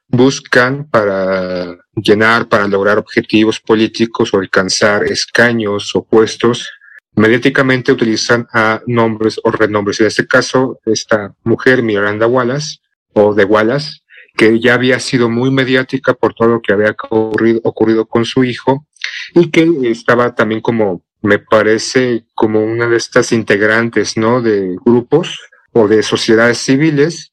buscan 0.09 0.89
para 0.89 1.77
llenar, 1.95 2.49
para 2.49 2.67
lograr 2.67 2.99
objetivos 2.99 3.61
políticos 3.61 4.33
o 4.33 4.39
alcanzar 4.39 5.05
escaños 5.05 5.95
o 5.95 6.05
puestos, 6.05 6.69
mediáticamente 7.15 7.93
utilizan 7.93 8.47
a 8.53 8.81
nombres 8.87 9.41
o 9.45 9.51
renombres. 9.51 10.01
En 10.01 10.07
este 10.07 10.27
caso, 10.27 10.81
esta 10.87 11.35
mujer, 11.45 11.83
Miranda 11.83 12.27
Wallace, 12.27 12.79
o 13.13 13.35
de 13.35 13.45
Wallace, 13.45 14.01
que 14.37 14.61
ya 14.61 14.75
había 14.75 15.01
sido 15.01 15.29
muy 15.29 15.51
mediática 15.51 16.15
por 16.15 16.33
todo 16.35 16.49
lo 16.49 16.63
que 16.63 16.73
había 16.73 16.95
ocurrido, 17.11 17.61
ocurrido 17.65 18.07
con 18.07 18.25
su 18.25 18.45
hijo 18.45 18.87
y 19.35 19.51
que 19.51 19.69
estaba 19.91 20.35
también 20.35 20.61
como, 20.61 21.03
me 21.23 21.39
parece, 21.39 22.25
como 22.35 22.65
una 22.65 22.87
de 22.87 22.97
estas 22.97 23.33
integrantes, 23.33 24.17
¿no? 24.17 24.41
De 24.41 24.77
grupos 24.85 25.39
o 25.73 25.89
de 25.89 26.03
sociedades 26.03 26.59
civiles 26.59 27.33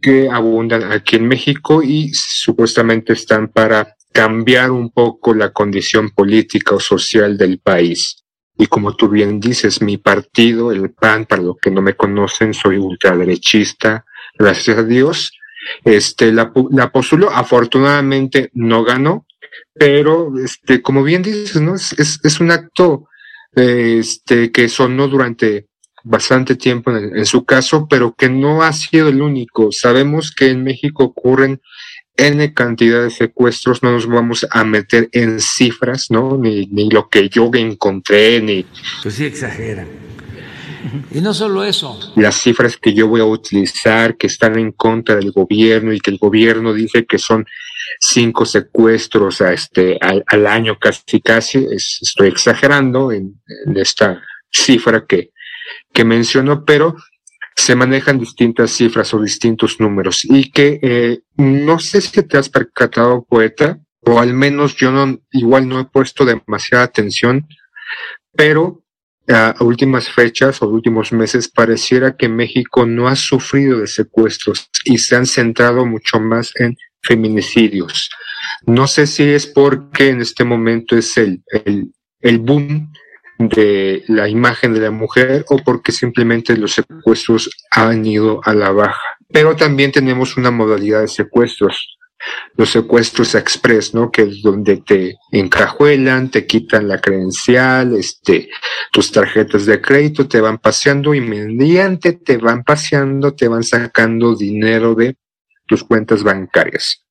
que 0.00 0.28
abundan 0.30 0.92
aquí 0.92 1.16
en 1.16 1.28
México 1.28 1.82
y 1.82 2.10
supuestamente 2.14 3.12
están 3.12 3.48
para 3.48 3.96
cambiar 4.12 4.70
un 4.70 4.90
poco 4.90 5.34
la 5.34 5.52
condición 5.52 6.10
política 6.10 6.74
o 6.74 6.80
social 6.80 7.38
del 7.38 7.60
país. 7.60 8.24
Y 8.58 8.66
como 8.66 8.94
tú 8.94 9.08
bien 9.08 9.40
dices, 9.40 9.80
mi 9.80 9.96
partido, 9.96 10.72
el 10.72 10.92
PAN, 10.92 11.24
para 11.26 11.42
los 11.42 11.56
que 11.62 11.70
no 11.70 11.80
me 11.80 11.94
conocen, 11.94 12.52
soy 12.52 12.76
ultraderechista, 12.76 14.04
gracias 14.38 14.78
a 14.78 14.82
Dios. 14.82 15.32
Este, 15.84 16.32
la, 16.32 16.52
la 16.70 16.90
postuló, 16.90 17.30
afortunadamente 17.30 18.50
no 18.52 18.84
ganó, 18.84 19.26
pero 19.72 20.32
este, 20.44 20.82
como 20.82 21.02
bien 21.02 21.22
dices, 21.22 21.60
¿no? 21.60 21.74
Es, 21.74 21.98
es, 21.98 22.20
es 22.22 22.40
un 22.40 22.50
acto 22.50 23.08
este, 23.54 24.52
que 24.52 24.68
sonó 24.68 25.08
durante 25.08 25.69
bastante 26.04 26.56
tiempo 26.56 26.90
en, 26.96 27.16
en 27.16 27.26
su 27.26 27.44
caso, 27.44 27.86
pero 27.88 28.14
que 28.14 28.28
no 28.28 28.62
ha 28.62 28.72
sido 28.72 29.08
el 29.08 29.20
único. 29.22 29.70
Sabemos 29.72 30.32
que 30.32 30.48
en 30.50 30.62
México 30.64 31.04
ocurren 31.04 31.60
N 32.16 32.52
cantidad 32.52 33.02
de 33.02 33.10
secuestros, 33.10 33.82
no 33.82 33.92
nos 33.92 34.06
vamos 34.06 34.46
a 34.50 34.64
meter 34.64 35.08
en 35.12 35.40
cifras, 35.40 36.10
¿no? 36.10 36.36
Ni, 36.36 36.66
ni 36.66 36.90
lo 36.90 37.08
que 37.08 37.28
yo 37.30 37.50
encontré, 37.54 38.42
ni 38.42 38.66
Pues 39.02 39.14
sí, 39.14 39.24
exageran. 39.24 39.88
Y 41.12 41.20
no 41.20 41.32
solo 41.34 41.62
eso, 41.64 41.98
las 42.16 42.36
cifras 42.40 42.76
que 42.76 42.94
yo 42.94 43.06
voy 43.06 43.20
a 43.20 43.24
utilizar 43.24 44.16
que 44.16 44.26
están 44.26 44.58
en 44.58 44.72
contra 44.72 45.16
del 45.16 45.30
gobierno 45.30 45.92
y 45.92 46.00
que 46.00 46.10
el 46.10 46.18
gobierno 46.18 46.72
dice 46.72 47.04
que 47.06 47.18
son 47.18 47.46
cinco 48.00 48.44
secuestros 48.46 49.40
a 49.42 49.52
este, 49.52 49.98
al, 50.00 50.24
al 50.26 50.46
año 50.46 50.78
casi 50.78 51.20
casi, 51.20 51.58
es- 51.70 51.98
estoy 52.02 52.28
exagerando 52.28 53.12
en, 53.12 53.40
en 53.66 53.76
esta 53.76 54.22
cifra 54.50 55.04
que, 55.06 55.30
que 55.92 56.04
menciono, 56.04 56.64
pero 56.64 56.96
se 57.56 57.74
manejan 57.74 58.18
distintas 58.18 58.70
cifras 58.70 59.12
o 59.12 59.20
distintos 59.20 59.80
números 59.80 60.24
y 60.24 60.50
que 60.50 60.78
eh, 60.82 61.20
no 61.36 61.78
sé 61.78 62.00
si 62.00 62.22
te 62.22 62.38
has 62.38 62.48
percatado, 62.48 63.24
poeta, 63.28 63.78
o 64.00 64.18
al 64.18 64.32
menos 64.32 64.76
yo 64.76 64.90
no, 64.90 65.20
igual 65.32 65.68
no 65.68 65.78
he 65.80 65.84
puesto 65.84 66.24
demasiada 66.24 66.84
atención, 66.84 67.46
pero 68.34 68.82
a 69.28 69.54
últimas 69.60 70.08
fechas 70.08 70.60
o 70.62 70.68
últimos 70.68 71.12
meses 71.12 71.48
pareciera 71.48 72.16
que 72.16 72.28
México 72.28 72.86
no 72.86 73.08
ha 73.08 73.16
sufrido 73.16 73.78
de 73.78 73.86
secuestros 73.86 74.70
y 74.84 74.98
se 74.98 75.16
han 75.16 75.26
centrado 75.26 75.86
mucho 75.86 76.18
más 76.18 76.52
en 76.56 76.76
feminicidios. 77.02 78.10
No 78.66 78.86
sé 78.86 79.06
si 79.06 79.22
es 79.24 79.46
porque 79.46 80.08
en 80.08 80.20
este 80.20 80.44
momento 80.44 80.96
es 80.96 81.16
el, 81.16 81.42
el, 81.64 81.92
el 82.20 82.38
boom 82.38 82.92
de 83.48 84.04
la 84.08 84.28
imagen 84.28 84.74
de 84.74 84.80
la 84.80 84.90
mujer 84.90 85.44
o 85.48 85.58
porque 85.58 85.92
simplemente 85.92 86.56
los 86.56 86.72
secuestros 86.72 87.50
han 87.70 88.04
ido 88.04 88.40
a 88.44 88.52
la 88.52 88.70
baja. 88.70 89.00
Pero 89.32 89.56
también 89.56 89.92
tenemos 89.92 90.36
una 90.36 90.50
modalidad 90.50 91.00
de 91.00 91.08
secuestros, 91.08 91.96
los 92.56 92.70
secuestros 92.70 93.34
express, 93.34 93.94
¿no? 93.94 94.10
Que 94.10 94.22
es 94.22 94.42
donde 94.42 94.78
te 94.78 95.16
encajuelan, 95.32 96.30
te 96.30 96.46
quitan 96.46 96.86
la 96.86 97.00
credencial, 97.00 97.96
este, 97.96 98.50
tus 98.92 99.10
tarjetas 99.10 99.64
de 99.64 99.80
crédito, 99.80 100.28
te 100.28 100.40
van 100.40 100.58
paseando 100.58 101.14
y 101.14 101.20
mediante 101.22 102.12
te 102.12 102.36
van 102.36 102.62
paseando, 102.62 103.34
te 103.34 103.48
van 103.48 103.62
sacando 103.62 104.36
dinero 104.36 104.94
de 104.94 105.16
tus 105.66 105.82
cuentas 105.82 106.22
bancarias. 106.22 107.06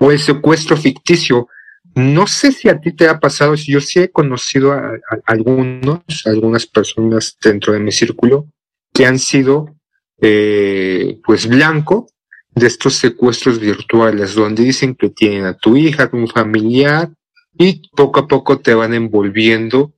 O 0.00 0.10
el 0.10 0.18
secuestro 0.18 0.76
ficticio, 0.76 1.46
no 1.94 2.26
sé 2.26 2.52
si 2.52 2.68
a 2.68 2.80
ti 2.80 2.92
te 2.92 3.08
ha 3.08 3.18
pasado, 3.18 3.56
si 3.56 3.72
yo 3.72 3.80
sí 3.80 3.98
he 3.98 4.10
conocido 4.10 4.72
a, 4.72 4.98
algunos, 5.26 6.02
algunas 6.24 6.66
personas 6.66 7.36
dentro 7.42 7.72
de 7.72 7.80
mi 7.80 7.92
círculo 7.92 8.46
que 8.92 9.06
han 9.06 9.18
sido, 9.18 9.76
eh, 10.20 11.18
pues, 11.24 11.48
blanco 11.48 12.06
de 12.54 12.66
estos 12.66 12.94
secuestros 12.94 13.58
virtuales, 13.58 14.34
donde 14.34 14.64
dicen 14.64 14.94
que 14.94 15.10
tienen 15.10 15.44
a 15.44 15.56
tu 15.56 15.76
hija, 15.76 16.04
a 16.04 16.16
un 16.16 16.28
familiar, 16.28 17.10
y 17.58 17.88
poco 17.90 18.20
a 18.20 18.28
poco 18.28 18.60
te 18.60 18.74
van 18.74 18.94
envolviendo 18.94 19.92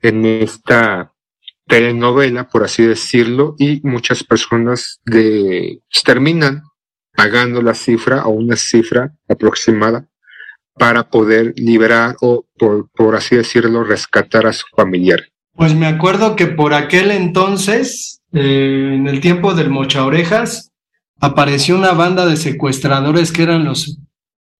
en 0.00 0.24
esta 0.24 1.12
telenovela, 1.66 2.48
por 2.48 2.64
así 2.64 2.84
decirlo, 2.84 3.54
y 3.58 3.80
muchas 3.84 4.24
personas 4.24 5.00
de, 5.04 5.80
pues, 5.90 6.02
terminan 6.02 6.62
pagando 7.14 7.62
la 7.62 7.74
cifra 7.74 8.26
o 8.26 8.30
una 8.30 8.56
cifra 8.56 9.12
aproximada 9.28 10.07
para 10.78 11.08
poder 11.08 11.52
liberar 11.56 12.16
o, 12.20 12.44
por, 12.56 13.16
así 13.16 13.36
decirlo, 13.36 13.84
rescatar 13.84 14.46
a 14.46 14.52
su 14.52 14.64
familiar. 14.76 15.20
Pues 15.54 15.74
me 15.74 15.86
acuerdo 15.86 16.36
que 16.36 16.46
por 16.46 16.72
aquel 16.72 17.10
entonces, 17.10 18.20
eh, 18.32 18.92
en 18.94 19.08
el 19.08 19.20
tiempo 19.20 19.54
del 19.54 19.70
Mocha 19.70 20.04
Orejas, 20.04 20.70
apareció 21.20 21.76
una 21.76 21.92
banda 21.92 22.26
de 22.26 22.36
secuestradores 22.36 23.32
que 23.32 23.42
eran 23.42 23.64
los 23.64 23.98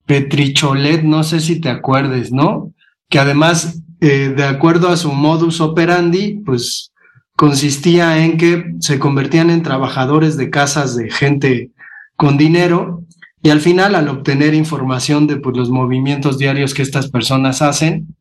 Petricholet, 0.06 1.02
no 1.02 1.22
sé 1.22 1.40
si 1.40 1.60
te 1.60 1.68
acuerdes, 1.68 2.32
¿no? 2.32 2.72
Que 3.10 3.18
además, 3.18 3.82
eh, 4.00 4.32
de 4.34 4.44
acuerdo 4.44 4.88
a 4.88 4.96
su 4.96 5.12
modus 5.12 5.60
operandi, 5.60 6.40
pues 6.44 6.92
consistía 7.36 8.24
en 8.24 8.36
que 8.36 8.64
se 8.80 8.98
convertían 8.98 9.50
en 9.50 9.62
trabajadores 9.62 10.36
de 10.36 10.50
casas 10.50 10.96
de 10.96 11.10
gente 11.10 11.70
con 12.16 12.36
dinero 12.36 13.04
y 13.48 13.50
al 13.50 13.62
final, 13.62 13.94
al 13.94 14.08
obtener 14.08 14.52
información 14.52 15.26
de 15.26 15.38
pues, 15.38 15.56
los 15.56 15.70
movimientos 15.70 16.36
diarios 16.36 16.74
que 16.74 16.82
estas 16.82 17.08
personas 17.10 17.62
hacen, 17.62 18.14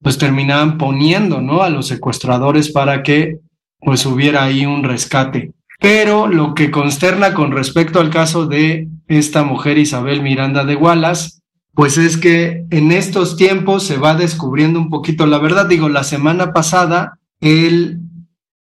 pues 0.00 0.18
terminaban 0.18 0.78
poniendo, 0.78 1.40
¿no? 1.40 1.64
A 1.64 1.68
los 1.68 1.88
secuestradores 1.88 2.70
para 2.70 3.02
que 3.02 3.40
pues 3.80 4.06
hubiera 4.06 4.44
ahí 4.44 4.66
un 4.66 4.84
rescate. 4.84 5.50
Pero 5.80 6.28
lo 6.28 6.54
que 6.54 6.70
consterna 6.70 7.34
con 7.34 7.50
respecto 7.50 7.98
al 7.98 8.10
caso 8.10 8.46
de 8.46 8.86
esta 9.08 9.42
mujer 9.42 9.78
Isabel 9.78 10.22
Miranda 10.22 10.64
de 10.64 10.76
Wallace, 10.76 11.40
pues 11.74 11.98
es 11.98 12.16
que 12.16 12.64
en 12.70 12.92
estos 12.92 13.36
tiempos 13.36 13.82
se 13.82 13.96
va 13.96 14.14
descubriendo 14.14 14.78
un 14.78 14.90
poquito 14.90 15.26
la 15.26 15.38
verdad. 15.38 15.66
Digo, 15.66 15.88
la 15.88 16.04
semana 16.04 16.52
pasada, 16.52 17.18
él, 17.40 17.98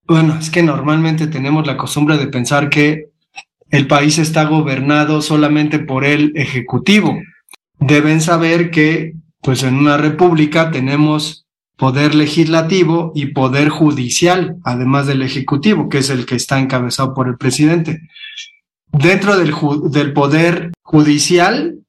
bueno, 0.06 0.36
es 0.38 0.48
que 0.48 0.62
normalmente 0.62 1.26
tenemos 1.26 1.66
la 1.66 1.76
costumbre 1.76 2.18
de 2.18 2.28
pensar 2.28 2.70
que 2.70 3.08
el 3.74 3.88
país 3.88 4.18
está 4.18 4.44
gobernado 4.44 5.20
solamente 5.20 5.80
por 5.80 6.04
el 6.04 6.30
Ejecutivo. 6.36 7.18
Deben 7.80 8.20
saber 8.20 8.70
que, 8.70 9.14
pues 9.42 9.64
en 9.64 9.74
una 9.74 9.96
república 9.96 10.70
tenemos 10.70 11.44
poder 11.76 12.14
legislativo 12.14 13.10
y 13.16 13.26
poder 13.26 13.70
judicial, 13.70 14.58
además 14.62 15.08
del 15.08 15.22
ejecutivo, 15.22 15.88
que 15.88 15.98
es 15.98 16.10
el 16.10 16.24
que 16.24 16.36
está 16.36 16.60
encabezado 16.60 17.14
por 17.14 17.26
el 17.26 17.36
presidente. 17.36 18.02
Dentro 18.92 19.36
del, 19.36 20.12
poder 20.12 20.70
judicial, 20.82 21.80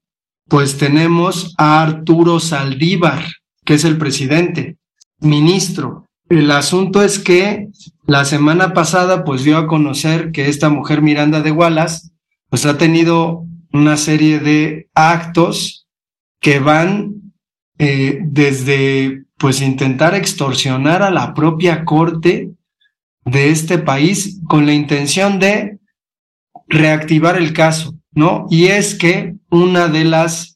pues 0.50 0.80
tenemos 0.80 1.54
a 1.60 1.84
Arturo 1.84 2.39
Saldívar, 2.39 3.24
que 3.63 3.75
es 3.75 3.86
el 3.86 4.00
presidente, 4.00 4.77
ministro. 5.20 6.08
El 6.29 6.50
asunto 6.51 7.03
es 7.03 7.20
que 7.20 7.70
la 8.08 8.25
semana 8.25 8.74
pasada, 8.74 9.24
pues 9.24 9.44
dio 9.44 9.58
a 9.58 9.67
conocer 9.67 10.32
que 10.32 10.50
esta 10.50 10.70
mujer 10.70 11.01
Miranda 11.01 11.41
de 11.41 11.51
Wallace, 11.51 12.10
pues 12.50 12.65
ha 12.65 12.77
tenido 12.77 13.46
una 13.72 13.98
serie 13.98 14.39
de 14.39 14.89
actos 14.94 15.88
que 16.39 16.60
van 16.60 17.34
eh, 17.77 18.20
desde 18.24 19.25
pues 19.38 19.62
intentar 19.62 20.15
extorsionar 20.15 21.03
a 21.03 21.12
la 21.12 21.34
propia 21.34 21.84
corte 21.84 22.51
de 23.25 23.50
este 23.50 23.77
país 23.77 24.39
con 24.48 24.65
la 24.65 24.74
intención 24.74 25.39
de 25.39 25.79
reactivar 26.67 27.38
el 27.38 27.53
caso, 27.53 27.96
¿no? 28.12 28.48
Y 28.50 28.67
es 28.67 28.96
que 28.96 29.36
una 29.50 29.88
de 29.88 30.05
las 30.05 30.54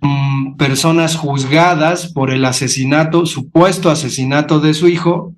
mm, 0.00 0.56
personas 0.56 1.16
juzgadas 1.16 2.12
por 2.12 2.30
el 2.30 2.44
asesinato, 2.44 3.26
supuesto 3.26 3.90
asesinato 3.90 4.60
de 4.60 4.74
su 4.74 4.88
hijo, 4.88 5.34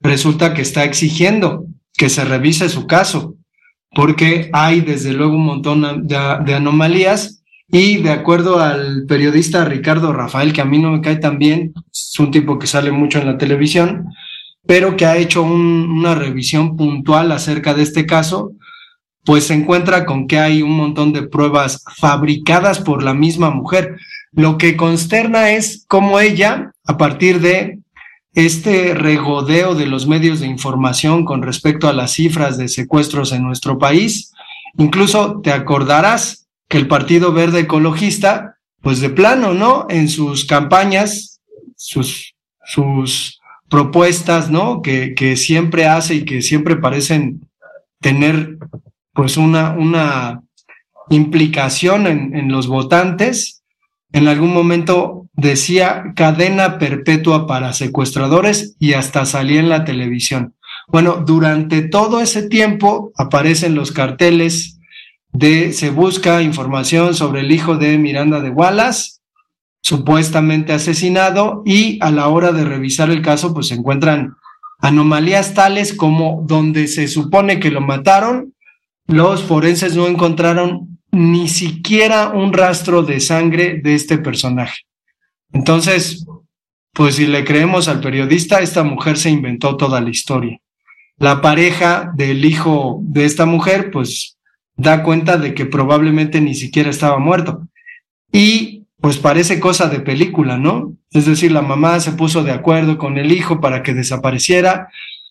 resulta 0.00 0.54
que 0.54 0.62
está 0.62 0.84
exigiendo 0.84 1.66
que 1.96 2.08
se 2.08 2.24
revise 2.24 2.68
su 2.68 2.86
caso, 2.86 3.34
porque 3.94 4.50
hay 4.52 4.80
desde 4.80 5.12
luego 5.12 5.34
un 5.36 5.44
montón 5.44 6.06
de, 6.06 6.16
anomalías 6.54 7.42
y 7.70 7.98
de 7.98 8.10
acuerdo 8.10 8.58
al 8.60 9.04
periodista 9.06 9.64
Ricardo 9.64 10.12
Rafael, 10.12 10.52
que 10.52 10.60
a 10.60 10.64
mí 10.66 10.78
no 10.78 10.90
me 10.90 11.00
cae 11.00 11.16
tan 11.16 11.38
bien, 11.38 11.72
es 11.92 12.18
un 12.18 12.30
tipo 12.30 12.58
que 12.58 12.66
sale 12.66 12.90
mucho 12.90 13.18
en 13.18 13.26
la 13.26 13.38
televisión, 13.38 14.06
pero 14.66 14.96
que 14.96 15.06
ha 15.06 15.16
hecho 15.16 15.42
un- 15.42 15.88
una 15.90 16.14
revisión 16.14 16.76
puntual 16.76 17.32
acerca 17.32 17.74
de 17.74 17.82
este 17.82 18.06
caso, 18.06 18.52
pues 19.24 19.46
se 19.46 19.54
encuentra 19.54 20.04
con 20.04 20.26
que 20.26 20.38
hay 20.38 20.62
un 20.62 20.72
montón 20.72 21.12
de 21.12 21.22
pruebas 21.22 21.84
fabricadas 21.96 22.80
por 22.80 23.02
la 23.02 23.14
misma 23.14 23.50
mujer. 23.50 23.96
Lo 24.32 24.58
que 24.58 24.76
consterna 24.76 25.50
es 25.50 25.84
cómo 25.86 26.18
ella, 26.18 26.72
a 26.84 26.96
partir 26.96 27.40
de 27.40 27.78
este 28.34 28.94
regodeo 28.94 29.74
de 29.74 29.86
los 29.86 30.06
medios 30.06 30.40
de 30.40 30.46
información 30.46 31.24
con 31.24 31.42
respecto 31.42 31.88
a 31.88 31.92
las 31.92 32.12
cifras 32.12 32.56
de 32.56 32.68
secuestros 32.68 33.32
en 33.32 33.42
nuestro 33.42 33.78
país, 33.78 34.32
incluso 34.78 35.40
te 35.42 35.52
acordarás 35.52 36.48
que 36.68 36.78
el 36.78 36.88
Partido 36.88 37.32
Verde 37.32 37.60
Ecologista, 37.60 38.56
pues 38.80 39.00
de 39.00 39.10
plano, 39.10 39.52
¿no? 39.52 39.86
En 39.90 40.08
sus 40.08 40.46
campañas, 40.46 41.40
sus, 41.76 42.34
sus 42.64 43.40
propuestas, 43.68 44.50
¿no? 44.50 44.80
Que, 44.82 45.14
que 45.14 45.36
siempre 45.36 45.86
hace 45.86 46.14
y 46.16 46.24
que 46.24 46.40
siempre 46.40 46.76
parecen 46.76 47.46
tener 48.00 48.56
pues 49.14 49.36
una, 49.36 49.72
una 49.72 50.42
implicación 51.10 52.06
en, 52.06 52.36
en 52.36 52.50
los 52.50 52.66
votantes. 52.66 53.62
En 54.12 54.28
algún 54.28 54.52
momento 54.52 55.26
decía 55.32 56.12
cadena 56.14 56.78
perpetua 56.78 57.46
para 57.46 57.72
secuestradores 57.72 58.76
y 58.78 58.92
hasta 58.92 59.24
salía 59.24 59.60
en 59.60 59.68
la 59.68 59.84
televisión. 59.84 60.54
Bueno, 60.88 61.22
durante 61.26 61.82
todo 61.82 62.20
ese 62.20 62.48
tiempo 62.48 63.12
aparecen 63.16 63.74
los 63.74 63.92
carteles 63.92 64.78
de 65.32 65.72
se 65.72 65.90
busca 65.90 66.42
información 66.42 67.14
sobre 67.14 67.40
el 67.40 67.52
hijo 67.52 67.76
de 67.76 67.96
Miranda 67.98 68.40
de 68.40 68.50
Wallace, 68.50 69.20
supuestamente 69.80 70.72
asesinado, 70.72 71.62
y 71.64 71.98
a 72.02 72.10
la 72.10 72.28
hora 72.28 72.52
de 72.52 72.64
revisar 72.64 73.10
el 73.10 73.22
caso, 73.22 73.54
pues 73.54 73.68
se 73.68 73.74
encuentran 73.74 74.34
anomalías 74.80 75.54
tales 75.54 75.94
como 75.94 76.44
donde 76.46 76.86
se 76.86 77.08
supone 77.08 77.58
que 77.58 77.70
lo 77.70 77.80
mataron, 77.80 78.54
los 79.06 79.42
forenses 79.42 79.96
no 79.96 80.06
encontraron 80.06 80.98
ni 81.10 81.48
siquiera 81.48 82.30
un 82.30 82.52
rastro 82.52 83.02
de 83.02 83.20
sangre 83.20 83.80
de 83.82 83.94
este 83.94 84.18
personaje. 84.18 84.82
Entonces, 85.52 86.26
pues 86.92 87.16
si 87.16 87.26
le 87.26 87.44
creemos 87.44 87.88
al 87.88 88.00
periodista, 88.00 88.60
esta 88.60 88.82
mujer 88.82 89.18
se 89.18 89.30
inventó 89.30 89.76
toda 89.76 90.00
la 90.00 90.10
historia. 90.10 90.58
La 91.18 91.40
pareja 91.40 92.10
del 92.14 92.44
hijo 92.44 93.00
de 93.02 93.24
esta 93.24 93.46
mujer, 93.46 93.90
pues 93.90 94.38
da 94.76 95.02
cuenta 95.02 95.36
de 95.36 95.54
que 95.54 95.66
probablemente 95.66 96.40
ni 96.40 96.54
siquiera 96.54 96.90
estaba 96.90 97.18
muerto. 97.18 97.68
Y 98.32 98.86
pues 99.00 99.18
parece 99.18 99.60
cosa 99.60 99.88
de 99.88 100.00
película, 100.00 100.56
¿no? 100.56 100.94
Es 101.10 101.26
decir, 101.26 101.52
la 101.52 101.62
mamá 101.62 102.00
se 102.00 102.12
puso 102.12 102.42
de 102.42 102.52
acuerdo 102.52 102.98
con 102.98 103.18
el 103.18 103.32
hijo 103.32 103.60
para 103.60 103.82
que 103.82 103.94
desapareciera, 103.94 104.88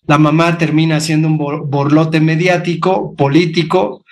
la 0.08 0.18
mamá 0.18 0.58
termina 0.58 1.00
siendo 1.00 1.28
un 1.28 1.38
bor- 1.38 1.66
borlote 1.68 2.20
mediático, 2.20 3.16
político. 3.16 4.04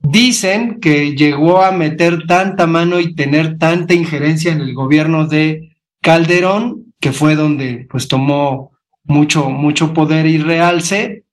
Dicen 0.00 0.78
que 0.80 1.16
llegó 1.16 1.62
a 1.62 1.72
meter 1.72 2.26
tanta 2.26 2.66
mano 2.66 3.00
y 3.00 3.14
tener 3.14 3.58
tanta 3.58 3.94
injerencia 3.94 4.52
en 4.52 4.60
el 4.60 4.74
gobierno 4.74 5.26
de 5.26 5.76
Calderón, 6.02 6.92
que 7.00 7.12
fue 7.12 7.34
donde 7.34 7.86
pues 7.90 8.08
tomó 8.08 8.72
mucho, 9.04 9.50
mucho 9.50 9.94
poder 9.94 10.26
y 10.26 10.38
realce, 10.38 11.24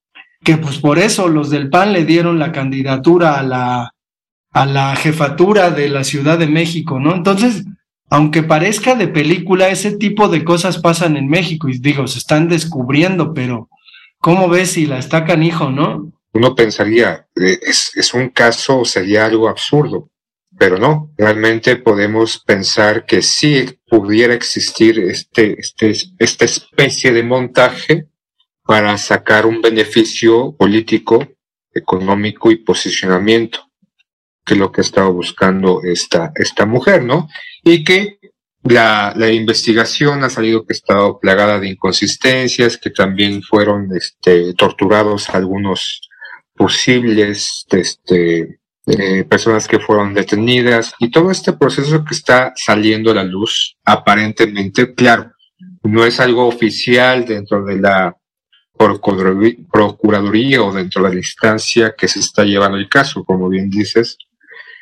que 0.44 0.58
pues 0.58 0.78
por 0.78 1.00
eso 1.00 1.28
los 1.28 1.50
del 1.50 1.70
PAN 1.70 1.94
le 1.94 2.06
dieron 2.06 2.40
la 2.40 2.52
candidatura 2.52 3.40
a 3.40 3.44
la, 3.44 3.94
a 4.52 4.66
la 4.66 4.96
jefatura 4.96 5.72
de 5.72 5.90
la 5.90 6.04
Ciudad 6.04 6.38
de 6.38 6.48
México, 6.48 7.00
¿no? 7.00 7.16
Entonces, 7.16 7.66
aunque 8.10 8.44
parezca 8.44 8.96
de 8.96 9.08
película, 9.08 9.70
ese 9.70 9.98
tipo 9.98 10.28
de 10.28 10.44
cosas 10.44 10.78
pasan 10.78 11.18
en 11.18 11.28
México 11.28 11.68
y 11.70 11.80
digo, 11.80 12.08
se 12.08 12.20
están 12.20 12.48
descubriendo, 12.48 13.34
pero 13.34 13.70
¿cómo 14.24 14.48
ves 14.48 14.72
si 14.72 14.86
la 14.86 15.00
está 15.00 15.26
canijo, 15.26 15.70
no? 15.70 16.14
Uno 16.34 16.56
pensaría, 16.56 17.28
eh, 17.36 17.60
es, 17.62 17.92
es 17.96 18.14
un 18.14 18.30
caso, 18.30 18.86
sería 18.86 19.26
algo 19.26 19.50
absurdo, 19.50 20.10
pero 20.58 20.78
no, 20.78 21.12
realmente 21.18 21.76
podemos 21.76 22.40
pensar 22.40 23.06
que 23.06 23.22
sí 23.22 23.66
pudiera 23.86 24.34
existir 24.34 24.98
este, 24.98 25.60
este, 25.60 25.94
esta 26.18 26.46
especie 26.46 27.12
de 27.12 27.22
montaje 27.24 28.08
para 28.66 28.98
sacar 28.98 29.46
un 29.46 29.62
beneficio 29.62 30.56
político, 30.56 31.28
económico 31.74 32.50
y 32.50 32.56
posicionamiento, 32.56 33.70
que 34.46 34.54
es 34.54 34.60
lo 34.60 34.72
que 34.72 34.82
estaba 34.82 35.10
buscando 35.10 35.82
esta, 35.84 36.32
esta 36.36 36.66
mujer, 36.66 37.04
¿no? 37.04 37.28
Y 37.62 37.84
que 37.84 38.20
la, 38.64 39.14
la 39.16 39.30
investigación 39.30 40.24
ha 40.24 40.30
salido 40.30 40.66
que 40.66 40.74
ha 40.74 40.78
estado 40.78 41.20
plagada 41.20 41.60
de 41.60 41.70
inconsistencias, 41.70 42.78
que 42.78 42.90
también 42.90 43.44
fueron 43.44 43.90
este, 43.96 44.54
torturados 44.54 45.30
algunos 45.30 46.02
posibles 46.56 47.66
este, 47.72 48.60
eh, 48.86 49.24
personas 49.26 49.68
que 49.68 49.80
fueron 49.80 50.14
detenidas. 50.14 50.94
Y 51.00 51.12
todo 51.12 51.32
este 51.32 51.54
proceso 51.54 52.04
que 52.06 52.14
está 52.14 52.54
saliendo 52.56 53.12
a 53.12 53.16
la 53.16 53.24
luz, 53.24 53.76
aparentemente, 53.84 54.94
claro, 54.94 55.32
no 55.84 56.06
es 56.06 56.20
algo 56.20 56.48
oficial 56.48 57.26
dentro 57.26 57.64
de 57.66 57.80
la 57.80 58.16
Procuraduría 58.76 59.58
Procuraduría 59.72 60.64
o 60.64 60.74
dentro 60.74 61.04
de 61.04 61.10
la 61.10 61.16
instancia 61.16 61.94
que 61.98 62.08
se 62.08 62.20
está 62.20 62.44
llevando 62.44 62.78
el 62.78 62.90
caso, 62.90 63.24
como 63.24 63.48
bien 63.48 63.70
dices, 63.70 64.18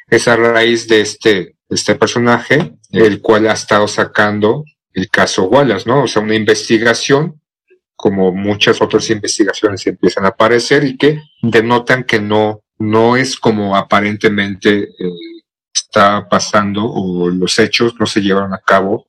es 0.08 0.28
a 0.28 0.36
raíz 0.36 0.88
de 0.88 1.02
este, 1.02 1.56
este 1.72 1.96
personaje, 1.96 2.74
el 2.92 3.22
cual 3.22 3.48
ha 3.48 3.54
estado 3.54 3.88
sacando 3.88 4.64
el 4.94 5.10
caso 5.10 5.46
Wallace, 5.46 5.90
¿no? 5.90 6.04
O 6.04 6.08
sea, 6.08 6.22
una 6.22 6.36
investigación, 6.36 7.42
como 7.96 8.32
muchas 8.32 8.82
otras 8.82 9.10
investigaciones 9.10 9.88
empiezan 9.88 10.26
a 10.26 10.30
aparecer 10.30 10.84
y 10.84 10.98
que 10.98 11.22
denotan 11.42 12.04
que 12.04 12.20
no, 12.20 12.62
no 12.78 13.16
es 13.16 13.38
como 13.38 13.76
aparentemente 13.76 14.84
eh, 14.84 14.90
está 15.74 16.28
pasando 16.28 16.84
o 16.86 17.30
los 17.30 17.58
hechos 17.58 17.96
no 18.00 18.06
se 18.06 18.22
llevaron 18.22 18.54
a 18.54 18.60
cabo 18.60 19.08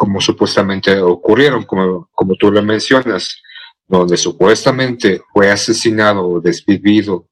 como 0.00 0.18
supuestamente 0.18 0.98
ocurrieron, 0.98 1.64
como, 1.64 2.08
como 2.12 2.34
tú 2.36 2.50
lo 2.50 2.62
mencionas, 2.62 3.42
donde 3.86 4.16
supuestamente 4.16 5.20
fue 5.30 5.50
asesinado 5.50 6.26
o 6.26 6.40
desvivido 6.40 7.28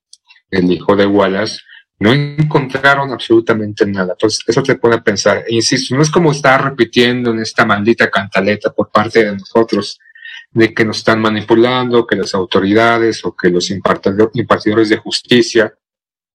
el 0.50 0.70
hijo 0.70 0.94
de 0.94 1.06
Wallace, 1.06 1.60
no 2.00 2.12
encontraron 2.12 3.10
absolutamente 3.12 3.84
nada. 3.86 4.12
Entonces, 4.12 4.40
eso 4.46 4.62
te 4.62 4.76
pone 4.76 4.96
a 4.96 5.02
pensar. 5.02 5.44
E 5.48 5.54
insisto, 5.54 5.96
no 5.96 6.02
es 6.02 6.10
como 6.10 6.30
estar 6.32 6.62
repitiendo 6.64 7.30
en 7.32 7.40
esta 7.40 7.64
maldita 7.66 8.08
cantaleta 8.10 8.72
por 8.72 8.90
parte 8.90 9.24
de 9.24 9.32
nosotros 9.36 9.98
de 10.50 10.72
que 10.72 10.84
nos 10.84 10.98
están 10.98 11.20
manipulando, 11.20 12.06
que 12.06 12.16
las 12.16 12.34
autoridades 12.34 13.24
o 13.24 13.34
que 13.36 13.50
los 13.50 13.70
impartidor- 13.70 14.30
impartidores 14.34 14.88
de 14.88 14.96
justicia 14.96 15.74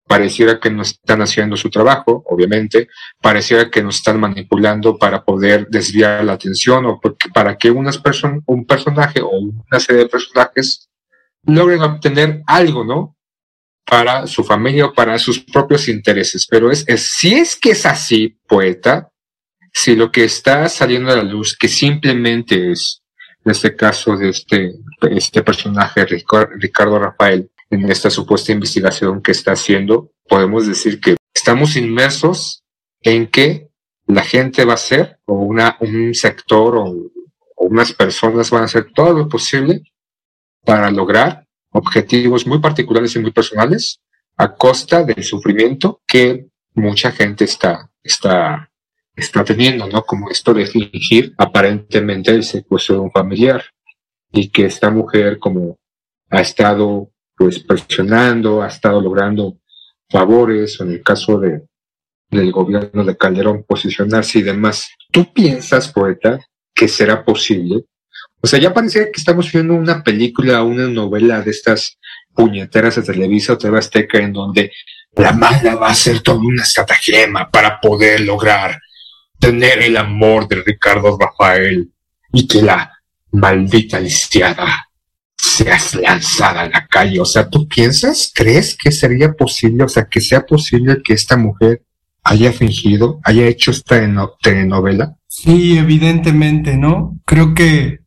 pareciera 0.05 0.59
que 0.59 0.69
no 0.69 0.81
están 0.81 1.21
haciendo 1.21 1.55
su 1.55 1.69
trabajo, 1.69 2.23
obviamente, 2.27 2.89
pareciera 3.21 3.71
que 3.71 3.81
nos 3.81 3.95
están 3.95 4.19
manipulando 4.19 4.97
para 4.97 5.23
poder 5.23 5.67
desviar 5.69 6.25
la 6.25 6.33
atención 6.33 6.85
o 6.85 6.99
porque- 6.99 7.29
para 7.33 7.57
que 7.57 7.71
unas 7.71 7.97
person 7.97 8.43
un 8.45 8.65
personaje 8.65 9.21
o 9.21 9.29
una 9.29 9.79
serie 9.79 10.03
de 10.03 10.09
personajes 10.09 10.89
logren 11.45 11.81
obtener 11.81 12.43
algo, 12.47 12.83
¿no? 12.83 13.15
Para 13.85 14.27
su 14.27 14.43
familia 14.43 14.85
o 14.85 14.93
para 14.93 15.19
sus 15.19 15.39
propios 15.39 15.87
intereses. 15.87 16.47
Pero 16.49 16.71
es, 16.71 16.83
es 16.87 17.01
si 17.01 17.33
es 17.33 17.55
que 17.55 17.71
es 17.71 17.85
así, 17.85 18.37
poeta, 18.47 19.09
si 19.73 19.95
lo 19.95 20.11
que 20.11 20.23
está 20.23 20.69
saliendo 20.69 21.11
a 21.11 21.15
la 21.15 21.23
luz, 21.23 21.57
que 21.57 21.67
simplemente 21.67 22.71
es, 22.71 23.01
en 23.43 23.51
este 23.51 23.75
caso 23.75 24.15
de 24.15 24.29
este, 24.29 24.73
este 25.11 25.41
personaje, 25.41 26.05
Ricardo 26.05 26.99
Rafael, 26.99 27.49
en 27.69 27.91
esta 27.91 28.09
supuesta 28.09 28.51
investigación 28.51 29.21
que 29.21 29.31
está 29.31 29.53
haciendo, 29.53 30.11
podemos 30.27 30.67
decir 30.67 31.01
que 31.01 31.17
estamos 31.33 31.75
inmersos 31.75 32.63
en 33.01 33.27
que 33.27 33.67
la 34.05 34.21
gente 34.21 34.63
va 34.63 34.73
a 34.73 34.75
hacer, 34.75 35.17
o 35.25 35.35
una, 35.35 35.77
un 35.79 36.13
sector 36.13 36.77
o, 36.77 36.83
o 36.83 37.65
unas 37.65 37.93
personas 37.93 38.49
van 38.51 38.63
a 38.63 38.65
hacer 38.65 38.91
todo 38.93 39.13
lo 39.13 39.27
posible 39.27 39.81
para 40.63 40.91
lograr 40.91 41.42
objetivos 41.73 42.47
muy 42.47 42.59
particulares 42.59 43.15
y 43.15 43.19
muy 43.19 43.31
personales 43.31 43.99
a 44.37 44.55
costa 44.55 45.03
del 45.03 45.23
sufrimiento 45.23 46.01
que 46.07 46.47
mucha 46.73 47.11
gente 47.11 47.43
está, 47.43 47.89
está, 48.01 48.71
está 49.15 49.43
teniendo, 49.43 49.87
¿no? 49.87 50.03
Como 50.03 50.29
esto 50.29 50.53
de 50.53 50.65
fingir 50.65 51.33
aparentemente 51.37 52.31
el 52.31 52.43
secuestro 52.43 52.95
de 52.95 53.01
un 53.01 53.11
familiar 53.11 53.63
y 54.31 54.49
que 54.49 54.65
esta 54.65 54.89
mujer 54.89 55.37
como 55.39 55.77
ha 56.29 56.41
estado 56.41 57.11
pues 57.35 57.59
presionando, 57.59 58.61
ha 58.61 58.67
estado 58.67 59.01
logrando 59.01 59.57
favores, 60.09 60.79
en 60.79 60.91
el 60.91 61.03
caso 61.03 61.39
de, 61.39 61.63
del 62.29 62.51
gobierno 62.51 63.03
de 63.03 63.17
Calderón 63.17 63.63
posicionarse 63.67 64.39
y 64.39 64.43
demás. 64.43 64.89
¿Tú 65.11 65.31
piensas, 65.33 65.91
poeta, 65.91 66.39
que 66.73 66.87
será 66.87 67.23
posible? 67.23 67.85
O 68.43 68.47
sea, 68.47 68.59
ya 68.59 68.73
parecía 68.73 69.05
que 69.05 69.19
estamos 69.21 69.49
viendo 69.51 69.73
una 69.73 70.03
película, 70.03 70.63
una 70.63 70.87
novela 70.89 71.41
de 71.41 71.51
estas 71.51 71.97
puñeteras 72.35 72.97
de 72.97 73.03
Televisa 73.03 73.53
o 73.53 73.57
TV 73.57 73.79
en 74.15 74.33
donde 74.33 74.71
la 75.15 75.31
mala 75.31 75.75
va 75.75 75.87
a 75.89 75.95
ser 75.95 76.19
toda 76.19 76.39
una 76.39 76.63
estratagema 76.63 77.49
para 77.49 77.79
poder 77.79 78.19
lograr 78.21 78.81
tener 79.39 79.81
el 79.81 79.95
amor 79.95 80.47
de 80.49 80.61
Ricardo 80.61 81.17
Rafael 81.17 81.89
y 82.33 82.45
que 82.45 82.61
la 82.61 82.91
maldita 83.31 83.99
lisiada 84.01 84.89
seas 85.37 85.95
lanzada 85.95 86.61
a 86.61 86.69
la 86.69 86.85
calle. 86.87 87.21
O 87.21 87.25
sea, 87.25 87.49
¿tú 87.49 87.65
piensas, 87.67 88.31
crees 88.35 88.75
que 88.75 88.91
sería 88.91 89.31
posible, 89.33 89.85
o 89.85 89.87
sea, 89.87 90.05
que 90.05 90.19
sea 90.19 90.45
posible 90.45 91.01
que 91.01 91.13
esta 91.13 91.37
mujer 91.37 91.83
haya 92.23 92.51
fingido, 92.51 93.21
haya 93.23 93.45
hecho 93.47 93.71
esta 93.71 94.03
eno- 94.03 94.35
telenovela? 94.41 95.15
Sí, 95.27 95.77
evidentemente, 95.77 96.75
¿no? 96.75 97.19
Creo 97.25 97.53
que 97.53 98.02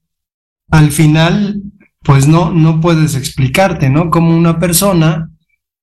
al 0.70 0.90
final, 0.90 1.62
pues 2.02 2.26
no, 2.26 2.52
no 2.52 2.80
puedes 2.80 3.14
explicarte, 3.14 3.90
¿no? 3.90 4.10
Como 4.10 4.36
una 4.36 4.58
persona 4.58 5.30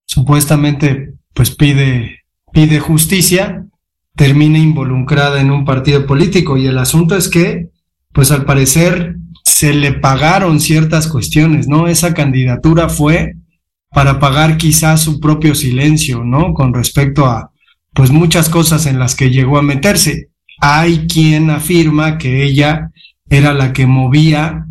supuestamente, 0.05 1.13
pues 1.33 1.51
pide, 1.51 2.23
pide 2.51 2.79
justicia, 2.79 3.65
termina 4.15 4.59
involucrada 4.59 5.41
en 5.41 5.51
un 5.51 5.65
partido 5.65 6.05
político 6.05 6.57
y 6.57 6.67
el 6.67 6.77
asunto 6.77 7.15
es 7.15 7.29
que, 7.29 7.69
pues 8.11 8.31
al 8.31 8.45
parecer 8.45 9.15
se 9.43 9.73
le 9.73 9.93
pagaron 9.93 10.59
ciertas 10.59 11.07
cuestiones, 11.07 11.67
¿no? 11.67 11.87
Esa 11.87 12.13
candidatura 12.13 12.89
fue 12.89 13.35
para 13.89 14.19
pagar 14.19 14.57
quizás 14.57 15.01
su 15.01 15.19
propio 15.19 15.55
silencio, 15.55 16.23
¿no? 16.23 16.53
Con 16.53 16.73
respecto 16.73 17.25
a, 17.25 17.51
pues 17.93 18.11
muchas 18.11 18.49
cosas 18.49 18.85
en 18.85 18.99
las 18.99 19.15
que 19.15 19.29
llegó 19.29 19.57
a 19.57 19.63
meterse. 19.63 20.29
Hay 20.59 21.07
quien 21.07 21.49
afirma 21.49 22.17
que 22.17 22.43
ella 22.43 22.91
era 23.29 23.53
la 23.53 23.73
que 23.73 23.85
movía 23.85 24.65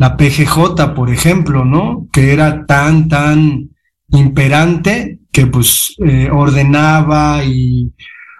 la 0.00 0.16
PGJ, 0.16 0.94
por 0.94 1.10
ejemplo, 1.10 1.66
¿no? 1.66 2.08
Que 2.10 2.32
era 2.32 2.64
tan, 2.64 3.06
tan 3.08 3.68
imperante 4.08 5.18
que 5.30 5.46
pues 5.46 5.94
eh, 6.02 6.30
ordenaba 6.32 7.44
y 7.44 7.92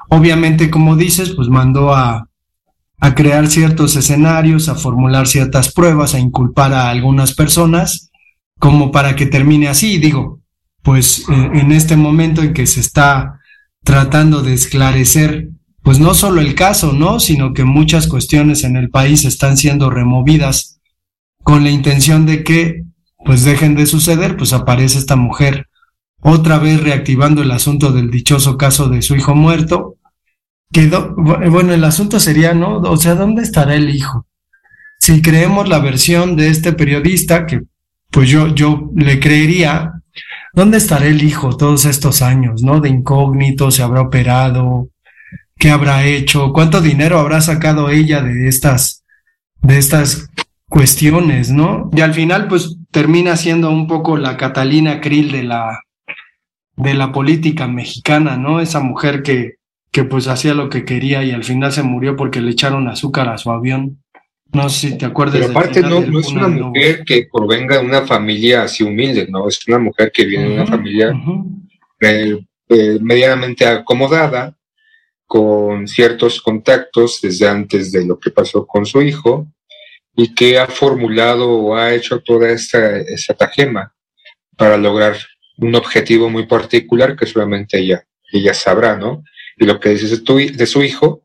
obviamente, 0.09 0.71
como 0.71 0.97
dices, 0.97 1.35
pues 1.37 1.51
mandó 1.51 1.95
a, 1.95 2.27
a 2.99 3.15
crear 3.15 3.47
ciertos 3.47 3.95
escenarios, 3.95 4.71
a 4.71 4.75
formular 4.75 5.29
ciertas 5.29 5.71
pruebas, 5.71 6.15
a 6.15 6.19
inculpar 6.19 6.73
a 6.73 6.89
algunas 6.89 7.35
personas, 7.35 8.11
como 8.59 8.91
para 8.91 9.15
que 9.15 9.27
termine 9.27 9.69
así. 9.69 9.99
Digo, 9.99 10.41
pues 10.81 11.27
eh, 11.29 11.51
en 11.53 11.73
este 11.73 11.95
momento 11.95 12.41
en 12.41 12.55
que 12.55 12.67
se 12.67 12.81
está 12.81 13.39
tratando 13.85 14.41
de 14.41 14.55
esclarecer, 14.55 15.51
pues 15.83 16.01
no 16.01 16.15
solo 16.15 16.41
el 16.41 16.55
caso, 16.55 16.95
¿no? 16.95 17.21
Sino 17.21 17.53
que 17.53 17.65
muchas 17.65 18.07
cuestiones 18.07 18.65
en 18.65 18.77
el 18.77 18.89
país 18.89 19.27
están 19.27 19.59
siendo 19.59 19.91
removidas 19.91 20.80
con 21.51 21.65
la 21.65 21.71
intención 21.71 22.27
de 22.27 22.45
que 22.45 22.85
pues 23.25 23.43
dejen 23.43 23.75
de 23.75 23.87
suceder, 23.87 24.37
pues 24.37 24.53
aparece 24.53 25.01
esta 25.01 25.17
mujer 25.17 25.67
otra 26.23 26.59
vez 26.59 26.81
reactivando 26.81 27.43
el 27.43 27.51
asunto 27.51 27.91
del 27.91 28.09
dichoso 28.09 28.57
caso 28.57 28.89
de 28.89 29.03
su 29.03 29.17
hijo 29.17 29.35
muerto. 29.35 29.97
Quedó, 30.71 31.13
bueno, 31.17 31.75
el 31.75 31.83
asunto 31.83 32.21
sería, 32.21 32.55
¿no? 32.55 32.77
O 32.79 32.97
sea, 32.97 33.17
¿dónde 33.17 33.43
estará 33.43 33.75
el 33.75 33.91
hijo? 33.91 34.29
Si 35.01 35.23
creemos 35.23 35.69
la 35.69 35.81
versión 35.81 36.37
de 36.37 36.51
este 36.51 36.73
periodista, 36.73 37.47
que 37.47 37.63
pues 38.13 38.29
yo, 38.29 38.55
yo 38.55 38.89
le 38.95 39.19
creería, 39.19 39.95
¿dónde 40.53 40.79
estará 40.79 41.07
el 41.07 41.21
hijo 41.21 41.57
todos 41.57 41.85
estos 41.85 42.23
años, 42.23 42.63
¿no? 42.63 42.81
De 42.81 42.91
incógnito, 42.91 43.73
se 43.73 43.83
habrá 43.83 44.03
operado, 44.03 44.89
qué 45.59 45.73
habrá 45.73 46.05
hecho, 46.05 46.53
cuánto 46.53 46.81
dinero 46.81 47.19
habrá 47.19 47.41
sacado 47.41 47.91
ella 47.91 48.23
de 48.23 48.47
estas, 48.47 49.03
de 49.63 49.79
estas 49.79 50.30
cuestiones, 50.71 51.51
¿no? 51.51 51.91
Y 51.93 52.01
al 52.01 52.15
final, 52.15 52.49
pues 52.49 52.79
termina 52.91 53.37
siendo 53.37 53.69
un 53.71 53.87
poco 53.87 54.17
la 54.17 54.39
Catalina 54.39 55.01
Krill 55.01 55.33
de 55.33 55.43
la, 55.43 55.81
de 56.77 56.95
la 56.95 57.13
política 57.13 57.67
mexicana, 57.67 58.39
¿no? 58.39 58.61
Esa 58.61 58.81
mujer 58.81 59.23
que, 59.23 59.57
que 59.91 60.05
pues 60.05 60.29
hacía 60.29 60.55
lo 60.55 60.71
que 60.71 60.85
quería 60.85 61.23
y 61.25 61.33
al 61.33 61.45
final 61.45 61.73
se 61.73 61.83
murió 61.83 62.17
porque 62.17 62.41
le 62.41 62.53
echaron 62.53 62.89
azúcar 62.89 63.29
a 63.29 63.37
su 63.37 63.51
avión. 63.51 64.03
No 64.53 64.69
sé 64.69 64.91
si 64.91 64.99
te 64.99 65.07
acuerdas. 65.07 65.41
Pero 65.41 65.51
aparte 65.51 65.81
no, 65.83 66.01
no 66.01 66.21
es 66.21 66.29
una 66.29 66.49
mujer 66.49 67.05
que 67.05 67.29
provenga 67.31 67.79
de 67.79 67.85
una 67.85 68.03
familia 68.03 68.63
así 68.63 68.85
humilde, 68.85 69.27
¿no? 69.29 69.49
Es 69.49 69.61
una 69.67 69.79
mujer 69.79 70.11
que 70.13 70.25
viene 70.25 70.49
de 70.49 70.55
una 70.55 70.67
familia 70.67 71.13
eh, 72.01 72.39
eh, 72.69 72.99
medianamente 73.01 73.67
acomodada, 73.67 74.57
con 75.27 75.87
ciertos 75.87 76.41
contactos 76.41 77.21
desde 77.23 77.49
antes 77.49 77.93
de 77.93 78.05
lo 78.05 78.19
que 78.19 78.31
pasó 78.31 78.67
con 78.67 78.85
su 78.87 79.01
hijo, 79.03 79.47
y 80.17 80.35
que 80.35 80.59
ha 80.59 80.67
formulado 80.67 81.51
o 81.51 81.77
ha 81.77 81.95
hecho 81.95 82.21
toda 82.21 82.51
esta 82.51 82.99
estratagema 82.99 83.95
para 84.57 84.77
lograr 84.77 85.17
un 85.59 85.75
objetivo 85.75 86.29
muy 86.29 86.47
particular 86.47 87.17
que 87.17 87.27
solamente 87.27 87.79
ella, 87.79 88.05
ella 88.33 88.55
sabrá, 88.55 88.97
¿no? 88.97 89.25
Y 89.57 89.67
lo 89.67 89.79
que 89.79 89.91
dices 89.91 90.23
de, 90.25 90.67
su 90.67 90.83
hijo, 90.83 91.23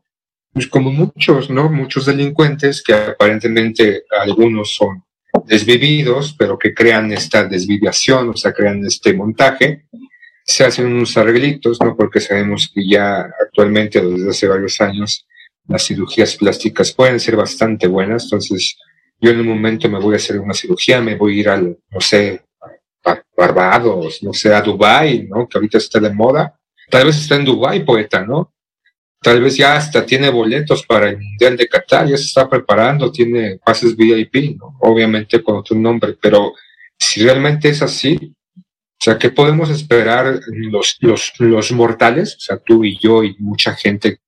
pues 0.52 0.66
como 0.66 0.90
muchos, 0.92 1.50
¿no? 1.50 1.70
Muchos 1.70 2.06
delincuentes 2.06 2.82
que 2.82 2.94
aparentemente 2.94 4.04
algunos 4.18 4.74
son 4.74 5.04
desvividos, 5.46 6.34
pero 6.38 6.58
que 6.58 6.74
crean 6.74 7.12
esta 7.12 7.44
desviación, 7.44 8.30
o 8.30 8.36
sea, 8.36 8.52
crean 8.52 8.84
este 8.84 9.14
montaje, 9.14 9.86
se 10.44 10.64
hacen 10.64 10.86
unos 10.86 11.16
arreglitos, 11.16 11.80
¿no? 11.80 11.96
Porque 11.96 12.20
sabemos 12.20 12.70
que 12.72 12.86
ya 12.88 13.28
actualmente, 13.42 14.00
desde 14.00 14.30
hace 14.30 14.48
varios 14.48 14.80
años, 14.80 15.26
las 15.68 15.84
cirugías 15.84 16.36
plásticas 16.36 16.92
pueden 16.92 17.20
ser 17.20 17.36
bastante 17.36 17.86
buenas, 17.86 18.24
entonces 18.24 18.76
yo 19.20 19.30
en 19.30 19.40
un 19.40 19.48
momento 19.48 19.88
me 19.88 19.98
voy 19.98 20.14
a 20.14 20.16
hacer 20.16 20.38
una 20.38 20.54
cirugía, 20.54 21.00
me 21.00 21.16
voy 21.16 21.38
a 21.38 21.40
ir 21.40 21.48
al, 21.48 21.78
no 21.90 22.00
sé, 22.00 22.42
a 23.04 23.22
Barbados, 23.36 24.22
no 24.22 24.32
sé, 24.32 24.54
a 24.54 24.60
Dubai, 24.60 25.26
¿no? 25.28 25.48
Que 25.48 25.58
ahorita 25.58 25.78
está 25.78 26.00
de 26.00 26.12
moda. 26.12 26.58
Tal 26.90 27.06
vez 27.06 27.16
está 27.16 27.36
en 27.36 27.44
Dubai, 27.44 27.84
poeta, 27.84 28.24
¿no? 28.24 28.52
Tal 29.22 29.40
vez 29.40 29.56
ya 29.56 29.76
hasta 29.76 30.04
tiene 30.04 30.28
boletos 30.28 30.84
para 30.86 31.08
el 31.08 31.18
Mundial 31.18 31.56
de 31.56 31.66
Qatar, 31.66 32.06
ya 32.06 32.16
se 32.16 32.24
está 32.24 32.48
preparando, 32.48 33.10
tiene 33.10 33.58
pases 33.64 33.96
VIP, 33.96 34.58
¿no? 34.58 34.76
Obviamente 34.80 35.42
con 35.42 35.56
otro 35.56 35.76
nombre, 35.76 36.16
pero 36.20 36.52
si 36.98 37.22
realmente 37.22 37.70
es 37.70 37.82
así, 37.82 38.34
o 38.56 39.04
sea, 39.04 39.18
¿qué 39.18 39.30
podemos 39.30 39.70
esperar 39.70 40.40
los, 40.48 40.96
los, 41.00 41.32
los 41.38 41.72
mortales? 41.72 42.36
O 42.36 42.40
sea, 42.40 42.58
tú 42.58 42.84
y 42.84 42.98
yo 42.98 43.22
y 43.22 43.36
mucha 43.38 43.74
gente, 43.74 44.20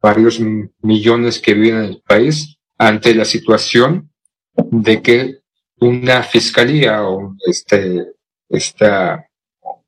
varios 0.00 0.40
millones 0.80 1.40
que 1.40 1.54
viven 1.54 1.78
en 1.78 1.84
el 1.84 2.02
país, 2.02 2.56
ante 2.76 3.14
la 3.14 3.24
situación 3.24 4.10
de 4.54 5.02
que 5.02 5.38
una 5.80 6.22
fiscalía 6.22 7.02
o 7.02 7.34
este, 7.46 8.06
esta, 8.48 9.26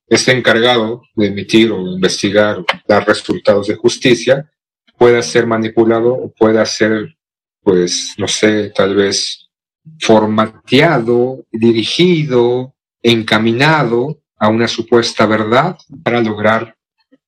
este 0.07 0.33
encargado 0.33 1.03
de 1.15 1.27
emitir 1.27 1.71
o 1.73 1.81
investigar 1.81 2.59
o 2.59 2.65
dar 2.87 3.07
resultados 3.07 3.69
de 3.69 3.77
justicia 3.77 4.51
pueda 4.97 5.23
ser 5.23 5.47
manipulado 5.47 6.13
o 6.13 6.33
pueda 6.33 6.65
ser, 6.67 7.17
pues, 7.63 8.15
no 8.19 8.29
sé, 8.29 8.71
tal 8.71 8.95
vez 8.95 9.51
formateado, 9.99 11.47
dirigido, 11.51 12.75
encaminado 13.03 14.21
a 14.37 14.49
una 14.49 14.69
supuesta 14.69 15.27
verdad 15.27 15.79
para 16.03 16.21
lograr 16.21 16.77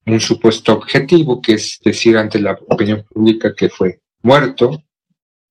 un 0.07 0.21
supuesto 0.21 0.73
objetivo, 0.73 1.41
que 1.41 1.55
es 1.55 1.79
decir 1.85 2.17
ante 2.17 2.41
la 2.41 2.59
opinión 2.69 3.05
pública 3.09 3.55
que 3.55 3.69
fue 3.69 4.01
muerto 4.23 4.83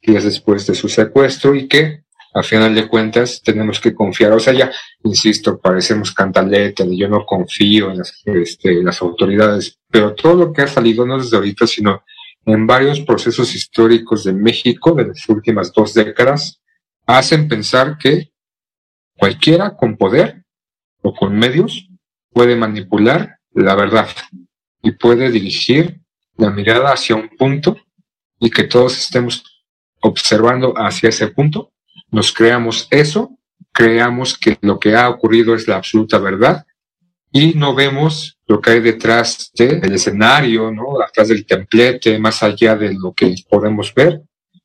días 0.01 0.23
después 0.23 0.65
de 0.67 0.75
su 0.75 0.89
secuestro 0.89 1.55
y 1.55 1.67
que 1.67 2.03
a 2.33 2.43
final 2.43 2.73
de 2.73 2.87
cuentas 2.87 3.41
tenemos 3.43 3.79
que 3.79 3.93
confiar. 3.93 4.31
O 4.31 4.39
sea, 4.39 4.53
ya, 4.53 4.71
insisto, 5.03 5.59
parecemos 5.59 6.13
cantaleta 6.13 6.83
de 6.85 6.97
yo 6.97 7.07
no 7.07 7.25
confío 7.25 7.91
en 7.91 7.99
las, 7.99 8.21
este, 8.25 8.81
las 8.83 9.01
autoridades, 9.01 9.79
pero 9.89 10.15
todo 10.15 10.35
lo 10.35 10.53
que 10.53 10.61
ha 10.61 10.67
salido 10.67 11.05
no 11.05 11.17
desde 11.17 11.35
ahorita, 11.35 11.67
sino 11.67 12.03
en 12.45 12.65
varios 12.65 13.01
procesos 13.01 13.53
históricos 13.53 14.23
de 14.23 14.33
México 14.33 14.93
de 14.93 15.07
las 15.07 15.27
últimas 15.29 15.71
dos 15.73 15.93
décadas, 15.93 16.61
hacen 17.05 17.47
pensar 17.47 17.97
que 17.97 18.31
cualquiera 19.17 19.75
con 19.75 19.97
poder 19.97 20.43
o 21.01 21.13
con 21.13 21.37
medios 21.37 21.89
puede 22.31 22.55
manipular 22.55 23.37
la 23.53 23.75
verdad 23.75 24.07
y 24.82 24.91
puede 24.91 25.32
dirigir 25.32 26.00
la 26.38 26.50
mirada 26.50 26.94
hacia 26.94 27.15
un 27.15 27.30
punto 27.30 27.78
y 28.39 28.50
que 28.50 28.63
todos 28.63 28.98
estemos 28.98 29.44
observando 30.02 30.74
hacia 30.76 31.10
ese 31.10 31.28
punto, 31.28 31.72
nos 32.10 32.34
creamos 32.34 32.88
eso, 32.89 33.38
creamos 33.72 34.38
que 34.38 34.58
lo 34.62 34.80
que 34.80 34.96
ha 34.96 35.10
ocurrido 35.10 35.54
es 35.56 35.67
la 35.67 35.78
absoluta 35.78 36.17
verdad 36.17 36.65
y 37.32 37.54
no 37.54 37.74
vemos 37.74 38.38
lo 38.48 38.60
que 38.60 38.72
hay 38.72 38.80
detrás 38.82 39.52
del 39.56 39.94
escenario, 39.94 40.72
¿no? 40.72 41.02
atrás 41.02 41.30
del 41.30 41.46
templete, 41.46 42.20
más 42.20 42.44
allá 42.44 42.76
de 42.76 42.94
lo 42.94 43.13
que 43.13 43.34
podemos 43.50 43.94
ver 43.94 44.22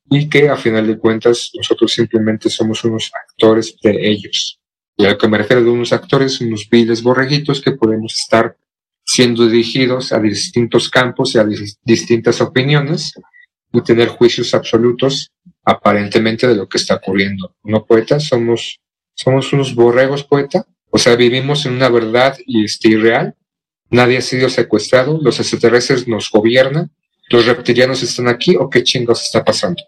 y 0.09 0.29
que 0.29 0.49
a 0.49 0.55
final 0.55 0.87
de 0.87 0.97
cuentas 0.97 1.51
nosotros 1.53 1.93
simplemente 1.93 2.49
somos 2.49 2.83
unos 2.83 3.11
actores 3.13 3.77
de 3.81 4.09
ellos. 4.09 4.59
Y 4.95 5.05
a 5.05 5.11
lo 5.11 5.17
que 5.17 5.27
me 5.27 5.37
refiero 5.37 5.63
de 5.63 5.69
unos 5.69 5.93
actores, 5.93 6.41
unos 6.41 6.67
viles 6.69 7.03
borreguitos 7.03 7.61
que 7.61 7.73
podemos 7.73 8.15
estar 8.19 8.57
siendo 9.09 9.47
dirigidos 9.47 10.11
a 10.11 10.19
distintos 10.19 10.89
campos 10.89 11.33
y 11.33 11.37
a 11.39 11.45
dis- 11.45 11.77
distintas 11.83 12.41
opiniones 12.41 13.13
y 13.71 13.81
tener 13.81 14.09
juicios 14.09 14.53
absolutos 14.53 15.31
aparentemente 15.63 16.45
de 16.47 16.55
lo 16.55 16.67
que 16.67 16.77
está 16.77 16.95
ocurriendo. 16.95 17.55
¿No, 17.63 17.85
poeta? 17.85 18.19
Somos, 18.19 18.79
somos 19.15 19.53
unos 19.53 19.73
borregos, 19.73 20.23
poeta. 20.25 20.65
O 20.89 20.97
sea, 20.97 21.15
vivimos 21.15 21.65
en 21.65 21.73
una 21.73 21.89
verdad 21.89 22.37
y 22.45 22.65
este, 22.65 22.89
irreal. 22.89 23.35
Nadie 23.89 24.17
ha 24.17 24.21
sido 24.21 24.49
secuestrado, 24.49 25.19
los 25.21 25.39
extraterrestres 25.39 26.07
nos 26.07 26.29
gobiernan, 26.29 26.91
los 27.29 27.45
reptilianos 27.45 28.03
están 28.03 28.27
aquí 28.27 28.57
o 28.57 28.69
qué 28.69 28.83
chingos 28.83 29.21
está 29.21 29.45
pasando. 29.45 29.81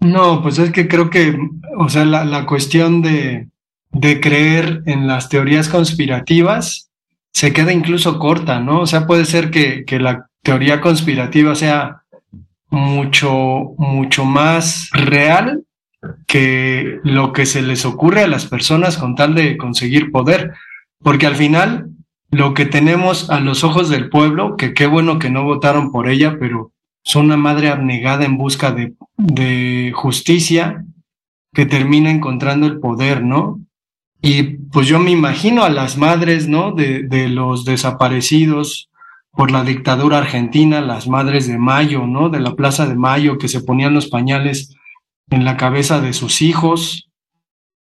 No, 0.00 0.42
pues 0.42 0.58
es 0.58 0.72
que 0.72 0.88
creo 0.88 1.10
que, 1.10 1.36
o 1.78 1.88
sea, 1.88 2.04
la, 2.04 2.24
la 2.24 2.46
cuestión 2.46 3.02
de, 3.02 3.48
de 3.92 4.20
creer 4.20 4.82
en 4.86 5.06
las 5.06 5.28
teorías 5.28 5.68
conspirativas 5.68 6.87
se 7.32 7.52
queda 7.52 7.72
incluso 7.72 8.18
corta, 8.18 8.60
¿no? 8.60 8.80
O 8.80 8.86
sea, 8.86 9.06
puede 9.06 9.24
ser 9.24 9.50
que, 9.50 9.84
que 9.84 9.98
la 9.98 10.28
teoría 10.42 10.80
conspirativa 10.80 11.54
sea 11.54 12.02
mucho, 12.70 13.74
mucho 13.78 14.24
más 14.24 14.90
real 14.92 15.64
que 16.26 17.00
lo 17.02 17.32
que 17.32 17.46
se 17.46 17.62
les 17.62 17.84
ocurre 17.84 18.22
a 18.22 18.28
las 18.28 18.46
personas 18.46 18.98
con 18.98 19.14
tal 19.14 19.34
de 19.34 19.56
conseguir 19.56 20.10
poder. 20.10 20.54
Porque 21.02 21.26
al 21.26 21.36
final, 21.36 21.90
lo 22.30 22.54
que 22.54 22.66
tenemos 22.66 23.30
a 23.30 23.40
los 23.40 23.64
ojos 23.64 23.88
del 23.88 24.08
pueblo, 24.08 24.56
que 24.56 24.74
qué 24.74 24.86
bueno 24.86 25.18
que 25.18 25.30
no 25.30 25.44
votaron 25.44 25.90
por 25.92 26.08
ella, 26.08 26.36
pero 26.38 26.72
son 27.02 27.26
una 27.26 27.36
madre 27.36 27.68
abnegada 27.68 28.24
en 28.24 28.36
busca 28.36 28.72
de, 28.72 28.94
de 29.16 29.92
justicia 29.94 30.84
que 31.54 31.66
termina 31.66 32.10
encontrando 32.10 32.66
el 32.66 32.80
poder, 32.80 33.24
¿no? 33.24 33.60
Y 34.28 34.42
pues 34.42 34.86
yo 34.86 34.98
me 34.98 35.10
imagino 35.10 35.64
a 35.64 35.70
las 35.70 35.96
madres, 35.96 36.48
¿no? 36.48 36.72
De, 36.72 37.02
de 37.02 37.30
los 37.30 37.64
desaparecidos 37.64 38.90
por 39.32 39.50
la 39.50 39.64
dictadura 39.64 40.18
argentina, 40.18 40.82
las 40.82 41.08
madres 41.08 41.48
de 41.48 41.56
Mayo, 41.56 42.06
¿no? 42.06 42.28
De 42.28 42.38
la 42.38 42.54
Plaza 42.54 42.86
de 42.86 42.94
Mayo, 42.94 43.38
que 43.38 43.48
se 43.48 43.62
ponían 43.62 43.94
los 43.94 44.08
pañales 44.08 44.76
en 45.30 45.46
la 45.46 45.56
cabeza 45.56 46.02
de 46.02 46.12
sus 46.12 46.42
hijos. 46.42 47.08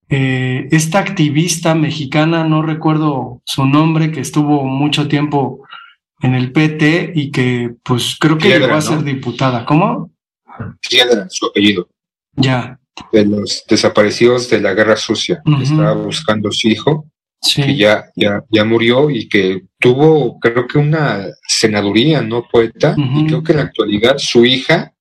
Eh, 0.09 0.69
esta 0.71 1.01
activista 1.01 1.75
mexicana, 1.75 2.45
no 2.45 2.63
recuerdo 2.63 3.43
su 3.45 3.67
nombre, 3.67 4.11
que 4.11 4.21
estuvo 4.21 4.65
mucho 4.65 5.09
tiempo 5.09 5.67
en 6.23 6.35
el 6.35 6.51
PT 6.53 7.13
y 7.15 7.31
que 7.31 7.75
pues 7.83 8.17
creo 8.19 8.39
que 8.39 8.49
Piedra, 8.49 8.61
llegó 8.61 8.73
a 8.73 8.77
¿no? 8.77 8.83
ser 8.83 9.05
diputada. 9.05 9.67
¿Cómo? 9.67 10.11
Piedra, 10.89 11.27
su 11.29 11.45
apellido. 11.45 11.89
Ya. 12.37 12.79
De 13.13 13.25
los 13.25 13.65
desaparecidos 13.69 14.49
de 14.51 14.61
la 14.61 14.75
guerra 14.75 14.97
sucia, 14.97 15.43
que 15.45 15.65
estaba 15.65 15.93
buscando 15.95 16.49
a 16.49 16.53
su 16.53 16.69
hijo, 16.69 17.07
Sí. 17.45 17.61
que 17.61 17.77
ya, 17.77 18.05
ya, 18.15 18.45
ya 18.51 18.65
murió 18.65 19.11
y 19.11 19.29
que 19.29 19.63
tuvo, 19.81 20.39
creo 20.39 20.69
que 20.69 20.79
una 20.79 21.27
senaduría, 21.49 22.23
¿no, 22.23 22.47
poeta? 22.49 22.95
Y 22.97 23.27
creo 23.27 23.43
que 23.43 23.51
en 23.51 23.59
la 23.59 23.65
actualidad 23.65 24.15
su 24.19 24.45
hija, 24.45 24.93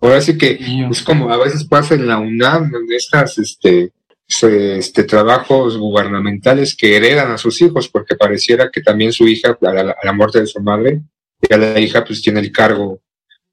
ahora 0.00 0.20
sí 0.20 0.38
que 0.38 0.58
es 0.88 1.02
como 1.02 1.32
a 1.32 1.36
veces 1.38 1.64
pasa 1.64 1.94
en 1.96 2.06
la 2.06 2.18
UNAM, 2.18 2.72
en 2.72 2.92
estas, 2.94 3.38
este, 3.38 3.90
este, 4.28 5.02
trabajos 5.04 5.76
gubernamentales 5.76 6.76
que 6.76 6.96
heredan 6.96 7.32
a 7.32 7.38
sus 7.38 7.60
hijos, 7.62 7.88
porque 7.88 8.14
pareciera 8.14 8.70
que 8.70 8.80
también 8.80 9.12
su 9.12 9.26
hija, 9.26 9.58
a 9.60 9.72
la, 9.72 9.80
a 10.00 10.06
la 10.06 10.12
muerte 10.12 10.38
de 10.38 10.46
su 10.46 10.60
madre, 10.62 11.00
ya 11.50 11.56
la 11.56 11.80
hija 11.80 12.04
pues 12.04 12.22
tiene 12.22 12.38
el 12.38 12.52
cargo 12.52 13.00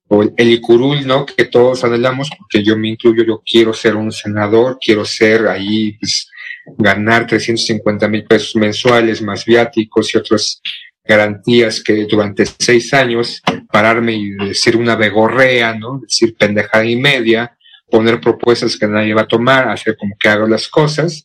o 0.07 0.23
el, 0.23 0.51
Icurul, 0.51 1.05
¿no? 1.05 1.25
Que 1.25 1.45
todos 1.45 1.83
anhelamos, 1.83 2.29
porque 2.37 2.63
yo 2.63 2.77
me 2.77 2.89
incluyo, 2.89 3.23
yo 3.23 3.41
quiero 3.45 3.73
ser 3.73 3.95
un 3.95 4.11
senador, 4.11 4.77
quiero 4.79 5.05
ser 5.05 5.47
ahí, 5.47 5.93
pues, 5.93 6.29
ganar 6.77 7.27
350 7.27 8.07
mil 8.07 8.25
pesos 8.25 8.55
mensuales, 8.55 9.21
más 9.21 9.45
viáticos 9.45 10.13
y 10.13 10.17
otras 10.17 10.61
garantías 11.03 11.83
que 11.83 12.05
durante 12.05 12.45
seis 12.45 12.91
años 12.93 13.41
pararme 13.71 14.13
y 14.13 14.31
decir 14.31 14.75
una 14.75 14.95
begorrea, 14.95 15.75
¿no? 15.75 15.99
Decir 15.99 16.35
pendejada 16.35 16.85
y 16.85 16.95
media, 16.95 17.55
poner 17.89 18.19
propuestas 18.19 18.77
que 18.77 18.87
nadie 18.87 19.13
va 19.13 19.21
a 19.21 19.27
tomar, 19.27 19.69
hacer 19.69 19.95
como 19.97 20.15
que 20.19 20.29
hago 20.29 20.47
las 20.47 20.67
cosas 20.67 21.23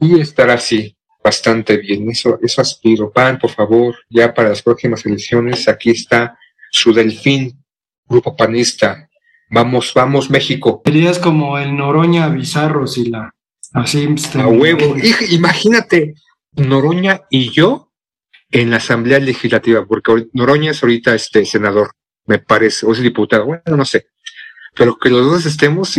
y 0.00 0.20
estar 0.20 0.50
así, 0.50 0.96
bastante 1.24 1.78
bien. 1.78 2.10
Eso, 2.10 2.38
eso 2.42 2.60
aspiro. 2.60 3.10
Pan, 3.10 3.38
por 3.38 3.50
favor, 3.50 3.96
ya 4.10 4.34
para 4.34 4.50
las 4.50 4.62
próximas 4.62 5.04
elecciones, 5.06 5.66
aquí 5.68 5.90
está 5.90 6.38
su 6.70 6.92
delfín, 6.92 7.64
grupo 8.08 8.36
panista. 8.36 9.08
Vamos, 9.50 9.92
vamos, 9.94 10.30
México. 10.30 10.82
Serías 10.84 11.18
como 11.18 11.58
el 11.58 11.76
Noroña 11.76 12.28
Bizarro, 12.28 12.86
si 12.86 13.06
la 13.10 13.32
así 13.72 14.08
este, 14.14 14.40
A 14.40 14.46
huevo. 14.48 14.96
Imagínate, 15.30 16.14
Noroña 16.56 17.22
y 17.30 17.50
yo 17.50 17.92
en 18.50 18.70
la 18.70 18.76
Asamblea 18.78 19.18
Legislativa, 19.18 19.84
porque 19.86 20.26
Noroña 20.32 20.70
es 20.72 20.82
ahorita 20.82 21.14
este 21.14 21.44
senador, 21.44 21.90
me 22.26 22.38
parece, 22.38 22.86
o 22.86 22.92
es 22.92 23.00
diputado, 23.00 23.44
bueno, 23.46 23.62
no 23.76 23.84
sé. 23.84 24.06
Pero 24.74 24.96
que 24.98 25.10
los 25.10 25.24
dos 25.30 25.46
estemos, 25.46 25.94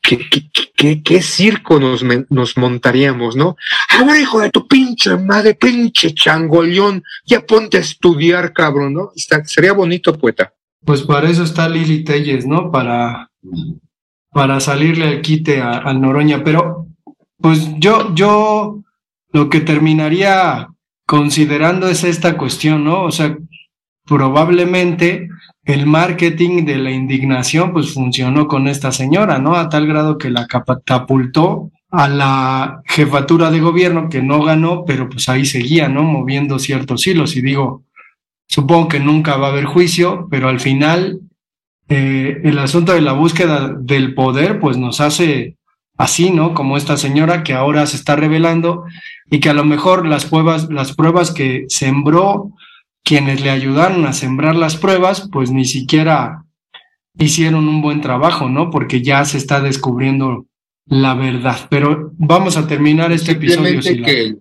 ¿qué, 0.00 0.18
qué, 0.18 0.50
qué- 0.52 0.72
qué, 0.76 1.02
qué 1.02 1.22
circo 1.22 1.78
nos, 1.78 2.02
nos 2.30 2.56
montaríamos, 2.56 3.36
¿no? 3.36 3.56
A 3.90 4.04
ver, 4.04 4.20
hijo 4.20 4.40
de 4.40 4.50
tu 4.50 4.66
pinche 4.66 5.16
madre, 5.16 5.54
pinche 5.54 6.12
changoleón, 6.14 7.02
ya 7.24 7.40
ponte 7.46 7.76
a 7.76 7.80
estudiar, 7.80 8.52
cabrón, 8.52 8.94
¿no? 8.94 9.12
Está- 9.14 9.44
sería 9.44 9.72
bonito, 9.72 10.18
poeta. 10.18 10.52
Pues 10.84 11.02
para 11.02 11.28
eso 11.30 11.44
está 11.44 11.68
Lili 11.68 12.04
Telles, 12.04 12.46
¿no? 12.46 12.70
Para, 12.70 13.30
para 14.30 14.60
salirle 14.60 15.06
al 15.06 15.22
quite 15.22 15.60
al 15.60 16.00
Noroña. 16.00 16.42
Pero, 16.42 16.86
pues 17.38 17.68
yo, 17.78 18.14
yo 18.14 18.82
lo 19.32 19.48
que 19.48 19.60
terminaría 19.60 20.68
considerando 21.06 21.88
es 21.88 22.04
esta 22.04 22.36
cuestión, 22.36 22.84
¿no? 22.84 23.04
O 23.04 23.10
sea, 23.10 23.36
probablemente 24.04 25.28
el 25.64 25.86
marketing 25.86 26.64
de 26.64 26.76
la 26.76 26.90
indignación, 26.90 27.72
pues 27.72 27.94
funcionó 27.94 28.48
con 28.48 28.66
esta 28.66 28.90
señora, 28.92 29.38
¿no? 29.38 29.54
A 29.54 29.68
tal 29.68 29.86
grado 29.86 30.18
que 30.18 30.30
la 30.30 30.46
catapultó 30.46 31.70
a 31.90 32.08
la 32.08 32.82
jefatura 32.86 33.50
de 33.50 33.60
gobierno, 33.60 34.08
que 34.08 34.22
no 34.22 34.42
ganó, 34.42 34.84
pero 34.84 35.08
pues 35.08 35.28
ahí 35.28 35.44
seguía, 35.44 35.88
¿no? 35.88 36.02
Moviendo 36.02 36.58
ciertos 36.58 37.06
hilos. 37.06 37.36
Y 37.36 37.42
digo, 37.42 37.84
Supongo 38.52 38.88
que 38.88 39.00
nunca 39.00 39.38
va 39.38 39.46
a 39.46 39.50
haber 39.50 39.64
juicio, 39.64 40.28
pero 40.30 40.50
al 40.50 40.60
final 40.60 41.20
eh, 41.88 42.42
el 42.44 42.58
asunto 42.58 42.92
de 42.92 43.00
la 43.00 43.14
búsqueda 43.14 43.74
del 43.80 44.12
poder 44.12 44.60
pues 44.60 44.76
nos 44.76 45.00
hace 45.00 45.56
así, 45.96 46.30
¿no? 46.30 46.52
Como 46.52 46.76
esta 46.76 46.98
señora 46.98 47.44
que 47.44 47.54
ahora 47.54 47.86
se 47.86 47.96
está 47.96 48.14
revelando 48.14 48.84
y 49.30 49.40
que 49.40 49.48
a 49.48 49.54
lo 49.54 49.64
mejor 49.64 50.06
las 50.06 50.26
pruebas, 50.26 50.68
las 50.70 50.94
pruebas 50.94 51.30
que 51.30 51.64
sembró 51.68 52.52
quienes 53.02 53.40
le 53.40 53.48
ayudaron 53.48 54.04
a 54.04 54.12
sembrar 54.12 54.54
las 54.54 54.76
pruebas, 54.76 55.30
pues 55.32 55.50
ni 55.50 55.64
siquiera 55.64 56.44
hicieron 57.18 57.68
un 57.68 57.80
buen 57.80 58.02
trabajo, 58.02 58.50
¿no? 58.50 58.68
Porque 58.68 59.00
ya 59.00 59.24
se 59.24 59.38
está 59.38 59.62
descubriendo 59.62 60.44
la 60.84 61.14
verdad. 61.14 61.56
Pero 61.70 62.12
vamos 62.18 62.58
a 62.58 62.66
terminar 62.66 63.12
este 63.12 63.32
episodio. 63.32 63.80
Sila. 63.80 64.06
que 64.06 64.34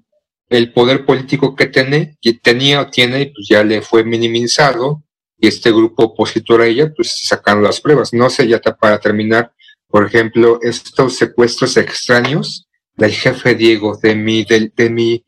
el, 0.52 0.74
poder 0.74 1.06
político 1.06 1.56
que 1.56 1.68
tiene, 1.68 2.18
que 2.22 2.34
tenía 2.36 2.82
o 2.82 2.90
tiene, 2.92 3.32
pues 3.36 3.48
ya 3.50 3.64
le 3.64 3.82
fue 3.82 4.04
minimizado 4.04 5.04
y 5.40 5.48
este 5.48 5.72
grupo 5.72 6.04
opositor 6.06 6.62
a 6.62 6.68
ella, 6.68 6.94
pues 6.96 7.12
sacaron 7.28 7.64
las 7.64 7.82
pruebas. 7.82 8.14
No 8.14 8.30
sé, 8.30 8.48
ya 8.48 8.60
ta- 8.62 8.76
para 8.78 9.00
terminar, 9.00 9.54
por 9.88 10.06
ejemplo, 10.06 10.60
estos 10.62 11.16
secuestros 11.18 11.78
extraños 11.78 12.68
del 12.96 13.12
jefe 13.14 13.56
Diego, 13.56 13.98
de 14.04 14.16
mi, 14.16 14.44
del- 14.46 14.72
de, 14.76 14.90
mi 14.92 15.26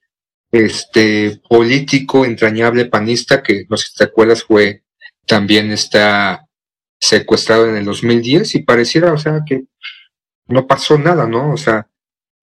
este 0.52 1.42
político 1.50 2.26
entrañable 2.26 2.86
panista, 2.86 3.42
que 3.42 3.66
no 3.70 3.78
sé 3.78 3.88
si 3.90 3.96
te 3.98 4.04
acuerdas, 4.04 4.44
fue 4.44 4.84
también 5.26 5.72
está 5.72 6.46
secuestrado 7.00 7.68
en 7.70 7.78
el 7.78 7.86
2010 7.86 8.56
y 8.56 8.64
pareciera, 8.64 9.14
o 9.14 9.18
sea, 9.18 9.42
que 9.48 9.64
no 10.48 10.68
pasó 10.68 10.98
nada, 10.98 11.28
¿no? 11.28 11.54
O 11.54 11.58
sea, 11.58 11.88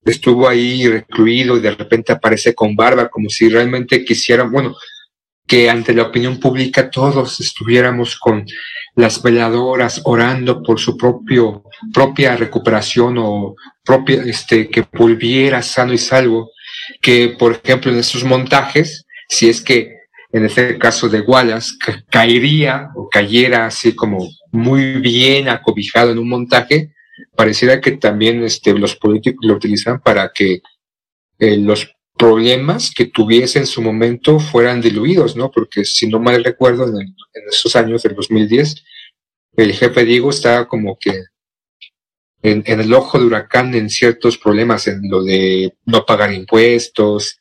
estuvo 0.04 0.48
ahí 0.48 0.88
recluido 0.88 1.56
y 1.56 1.60
de 1.60 1.72
repente 1.72 2.12
aparece 2.12 2.54
con 2.54 2.74
barba, 2.74 3.08
como 3.08 3.28
si 3.28 3.48
realmente 3.48 4.04
quisieran, 4.04 4.50
bueno, 4.50 4.74
que 5.46 5.68
ante 5.68 5.92
la 5.94 6.04
opinión 6.04 6.38
pública 6.38 6.90
todos 6.90 7.40
estuviéramos 7.40 8.16
con 8.16 8.44
las 8.96 9.22
veladoras 9.22 10.00
orando 10.04 10.62
por 10.62 10.78
su 10.78 10.96
propio, 10.96 11.64
propia 11.92 12.36
recuperación 12.36 13.16
o 13.18 13.56
propia, 13.84 14.22
este, 14.22 14.68
que 14.68 14.84
volviera 14.92 15.62
sano 15.62 15.92
y 15.92 15.98
salvo, 15.98 16.50
que 17.00 17.34
por 17.38 17.60
ejemplo 17.62 17.90
en 17.90 17.98
estos 17.98 18.24
montajes, 18.24 19.06
si 19.28 19.48
es 19.48 19.60
que 19.60 19.94
en 20.32 20.44
este 20.44 20.78
caso 20.78 21.08
de 21.08 21.20
Wallace 21.20 21.72
ca- 21.84 22.04
caería 22.10 22.90
o 22.94 23.08
cayera 23.08 23.66
así 23.66 23.94
como 23.94 24.28
muy 24.52 25.00
bien 25.00 25.48
acobijado 25.48 26.12
en 26.12 26.18
un 26.18 26.28
montaje, 26.28 26.92
pareciera 27.34 27.80
que 27.80 27.92
también 27.92 28.42
este, 28.42 28.72
los 28.74 28.96
políticos 28.96 29.44
lo 29.46 29.54
utilizan 29.54 30.00
para 30.00 30.32
que 30.32 30.62
eh, 31.38 31.56
los 31.56 31.94
problemas 32.16 32.92
que 32.94 33.06
tuviese 33.06 33.58
en 33.58 33.66
su 33.66 33.80
momento 33.80 34.38
fueran 34.38 34.80
diluidos, 34.80 35.36
¿no? 35.36 35.50
Porque 35.50 35.84
si 35.84 36.06
no 36.06 36.20
mal 36.20 36.44
recuerdo, 36.44 36.86
en, 36.86 37.14
esos 37.50 37.74
años 37.76 38.02
del 38.02 38.14
2010, 38.14 38.84
el 39.56 39.72
jefe 39.72 40.04
Diego 40.04 40.30
estaba 40.30 40.68
como 40.68 40.98
que 40.98 41.24
en, 42.42 42.62
en 42.66 42.80
el 42.80 42.92
ojo 42.92 43.18
de 43.18 43.24
huracán 43.24 43.74
en 43.74 43.88
ciertos 43.88 44.38
problemas, 44.38 44.86
en 44.86 45.00
lo 45.08 45.22
de 45.22 45.74
no 45.86 46.04
pagar 46.04 46.32
impuestos, 46.32 47.40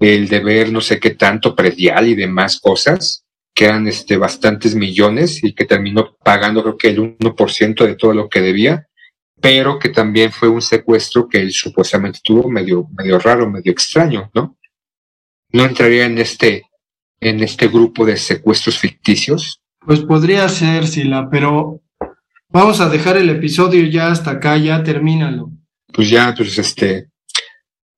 el 0.00 0.28
deber 0.28 0.72
no 0.72 0.80
sé 0.80 0.98
qué 0.98 1.10
tanto 1.10 1.54
predial 1.54 2.08
y 2.08 2.14
demás 2.14 2.58
cosas, 2.58 3.24
que 3.54 3.66
eran 3.66 3.86
este, 3.86 4.16
bastantes 4.16 4.74
millones 4.74 5.44
y 5.44 5.54
que 5.54 5.66
terminó 5.66 6.16
pagando 6.22 6.62
creo 6.62 6.78
que 6.78 6.88
el 6.88 7.18
1% 7.18 7.86
de 7.86 7.94
todo 7.96 8.14
lo 8.14 8.28
que 8.28 8.40
debía, 8.40 8.88
pero 9.40 9.78
que 9.78 9.88
también 9.88 10.32
fue 10.32 10.48
un 10.48 10.62
secuestro 10.62 11.28
que 11.28 11.38
él 11.38 11.52
supuestamente 11.52 12.20
tuvo 12.22 12.48
medio, 12.48 12.86
medio 12.96 13.18
raro, 13.18 13.50
medio 13.50 13.72
extraño, 13.72 14.30
¿no? 14.34 14.56
No 15.52 15.64
entraría 15.64 16.06
en 16.06 16.18
este, 16.18 16.64
en 17.20 17.42
este 17.42 17.68
grupo 17.68 18.04
de 18.04 18.16
secuestros 18.16 18.78
ficticios. 18.78 19.60
Pues 19.80 20.00
podría 20.00 20.48
ser, 20.48 20.86
Sila, 20.86 21.28
pero 21.30 21.80
vamos 22.48 22.80
a 22.80 22.88
dejar 22.88 23.16
el 23.16 23.30
episodio 23.30 23.84
ya 23.86 24.08
hasta 24.08 24.32
acá, 24.32 24.56
ya 24.56 24.82
termínalo. 24.82 25.50
Pues 25.92 26.10
ya, 26.10 26.32
pues 26.36 26.56
este, 26.58 27.08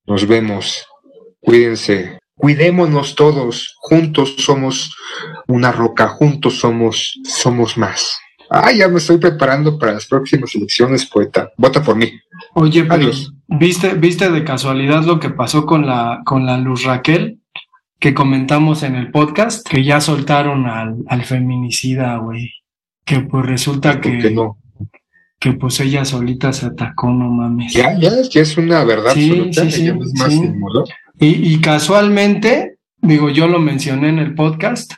nos 0.07 0.27
vemos. 0.27 0.87
Cuídense. 1.41 2.19
Cuidémonos 2.37 3.15
todos. 3.15 3.75
Juntos 3.79 4.37
somos 4.39 4.97
una 5.49 5.73
roca. 5.73 6.09
Juntos 6.09 6.59
somos, 6.59 7.19
somos 7.25 7.77
más. 7.77 8.19
Ay, 8.55 8.79
ya 8.79 8.89
me 8.89 8.99
estoy 8.99 9.17
preparando 9.19 9.79
para 9.79 9.93
las 9.93 10.07
próximas 10.07 10.55
elecciones, 10.55 11.07
poeta. 11.07 11.51
Vota 11.57 11.83
por 11.83 11.97
mí. 11.97 12.13
Oye, 12.55 12.83
pero 12.83 12.95
Adiós. 12.95 13.33
¿viste, 13.49 13.95
¿viste 13.95 14.31
de 14.31 14.45
casualidad 14.45 15.05
lo 15.05 15.19
que 15.19 15.31
pasó 15.31 15.65
con 15.65 15.87
la, 15.87 16.21
con 16.27 16.45
la 16.45 16.59
Luz 16.59 16.85
Raquel? 16.85 17.41
Que 17.99 18.13
comentamos 18.15 18.83
en 18.83 18.97
el 18.97 19.11
podcast, 19.11 19.67
que 19.67 19.85
ya 19.85 20.01
soltaron 20.01 20.67
al, 20.67 20.97
al 21.07 21.25
feminicida, 21.25 22.17
güey. 22.19 22.51
Que 23.05 23.21
pues 23.21 23.47
resulta 23.47 24.01
que, 24.01 24.19
que 24.19 24.31
no? 24.31 24.59
que 25.39 25.53
pues 25.55 25.81
ella 25.81 26.05
solita 26.05 26.53
se 26.53 26.67
atacó, 26.67 27.11
no 27.11 27.29
mames. 27.31 27.73
Ya, 27.73 27.99
ya, 27.99 28.11
ya 28.31 28.43
es 28.43 28.57
una 28.57 28.85
verdad 28.85 29.13
Sí, 29.15 29.29
absoluta. 29.31 29.63
sí, 29.65 29.71
sí, 29.73 29.85
ya 29.87 29.95
no 29.95 30.05
es 30.05 30.15
más. 30.15 30.33
Y, 31.19 31.55
y 31.55 31.61
casualmente, 31.61 32.77
digo, 33.01 33.29
yo 33.31 33.49
lo 33.49 33.59
mencioné 33.59 34.09
en 34.11 34.19
el 34.21 34.35
podcast, 34.35 34.93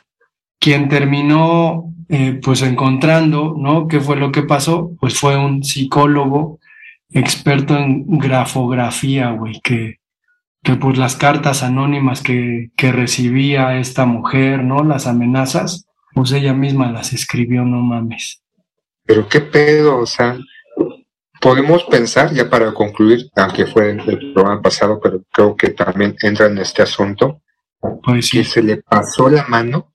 quien 0.59 0.87
terminó 0.87 1.94
eh, 2.09 2.39
pues 2.43 2.61
encontrando, 2.61 3.55
¿no? 3.57 3.87
¿Qué 3.87 3.99
fue 3.99 4.15
lo 4.15 4.31
que 4.31 4.43
pasó? 4.43 4.91
Pues 4.99 5.19
fue 5.19 5.37
un 5.37 5.63
psicólogo 5.63 6.59
experto 7.09 7.77
en 7.77 8.05
grafografía, 8.17 9.31
güey, 9.31 9.59
que, 9.63 9.99
que 10.63 10.75
pues 10.75 10.97
las 10.97 11.15
cartas 11.15 11.63
anónimas 11.63 12.21
que, 12.21 12.71
que 12.75 12.91
recibía 12.91 13.77
esta 13.77 14.05
mujer, 14.05 14.63
¿no? 14.63 14.83
Las 14.83 15.07
amenazas, 15.07 15.85
pues 16.13 16.31
ella 16.31 16.53
misma 16.53 16.91
las 16.91 17.13
escribió, 17.13 17.63
no 17.63 17.81
mames. 17.81 18.41
Pero 19.05 19.27
qué 19.27 19.41
pedo, 19.41 19.99
o 19.99 20.05
sea, 20.05 20.37
podemos 21.39 21.83
pensar, 21.83 22.33
ya 22.33 22.49
para 22.49 22.73
concluir, 22.73 23.29
aunque 23.35 23.67
fue 23.67 23.91
el, 23.91 24.33
programa 24.33 24.61
pasado, 24.61 24.99
pero 24.99 25.21
creo 25.31 25.55
que 25.55 25.69
también 25.69 26.15
entra 26.21 26.47
en 26.47 26.57
este 26.57 26.81
asunto, 26.81 27.41
Pues 28.03 28.31
que 28.31 28.43
se 28.43 28.63
le 28.63 28.77
pasó 28.77 29.29
la 29.29 29.45
mano, 29.47 29.93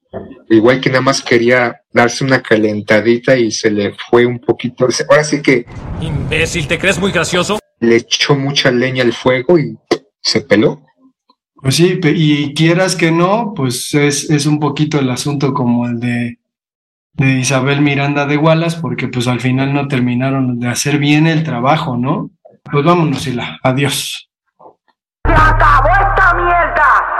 igual 0.49 0.81
que 0.81 0.91
nada 0.91 1.03
más 1.03 1.23
quería 1.23 1.83
darse 1.93 2.25
una 2.25 2.43
calentadita 2.43 3.37
y 3.37 3.51
se 3.51 3.71
le 3.71 3.95
fue 4.11 4.27
un 4.27 4.39
poquito, 4.41 4.87
ahora 5.09 5.25
sí 5.25 5.41
que 5.43 5.67
Imbécil, 6.01 6.67
¿te 6.67 6.79
crees 6.79 6.99
muy 6.99 7.13
gracioso? 7.13 7.59
le 7.81 7.97
echó 7.97 8.37
mucha 8.37 8.71
leña 8.71 9.03
al 9.03 9.13
fuego 9.13 9.59
y 9.59 9.77
se 10.21 10.43
peló. 10.43 10.83
Pues 11.55 11.77
sí, 11.77 11.99
y 12.03 12.55
quieras 12.55 12.97
que 12.97 13.11
no, 13.11 13.53
pues 13.55 13.95
es, 13.95 14.31
es 14.31 14.47
un 14.47 14.61
poquito 14.61 14.99
el 14.99 15.11
asunto 15.11 15.53
como 15.53 15.87
el 15.87 15.99
de, 15.99 16.39
de 17.15 17.39
Isabel 17.39 17.81
Miranda 17.81 18.27
de 18.27 18.37
Wallace, 18.37 18.79
porque 18.81 19.09
pues 19.09 19.27
al 19.29 19.41
final 19.41 19.75
no 19.75 19.89
terminaron 19.89 20.59
de 20.59 20.69
hacer 20.69 20.99
bien 20.99 21.27
el 21.27 21.43
trabajo, 21.43 21.97
¿no? 21.97 22.31
Pues 22.71 22.85
vámonos, 22.85 23.23
Sila. 23.23 23.59
Adiós. 23.63 24.31
¡Se 25.27 25.33
acabó 25.33 25.89
esta 25.89 26.35
mierda! 26.35 27.20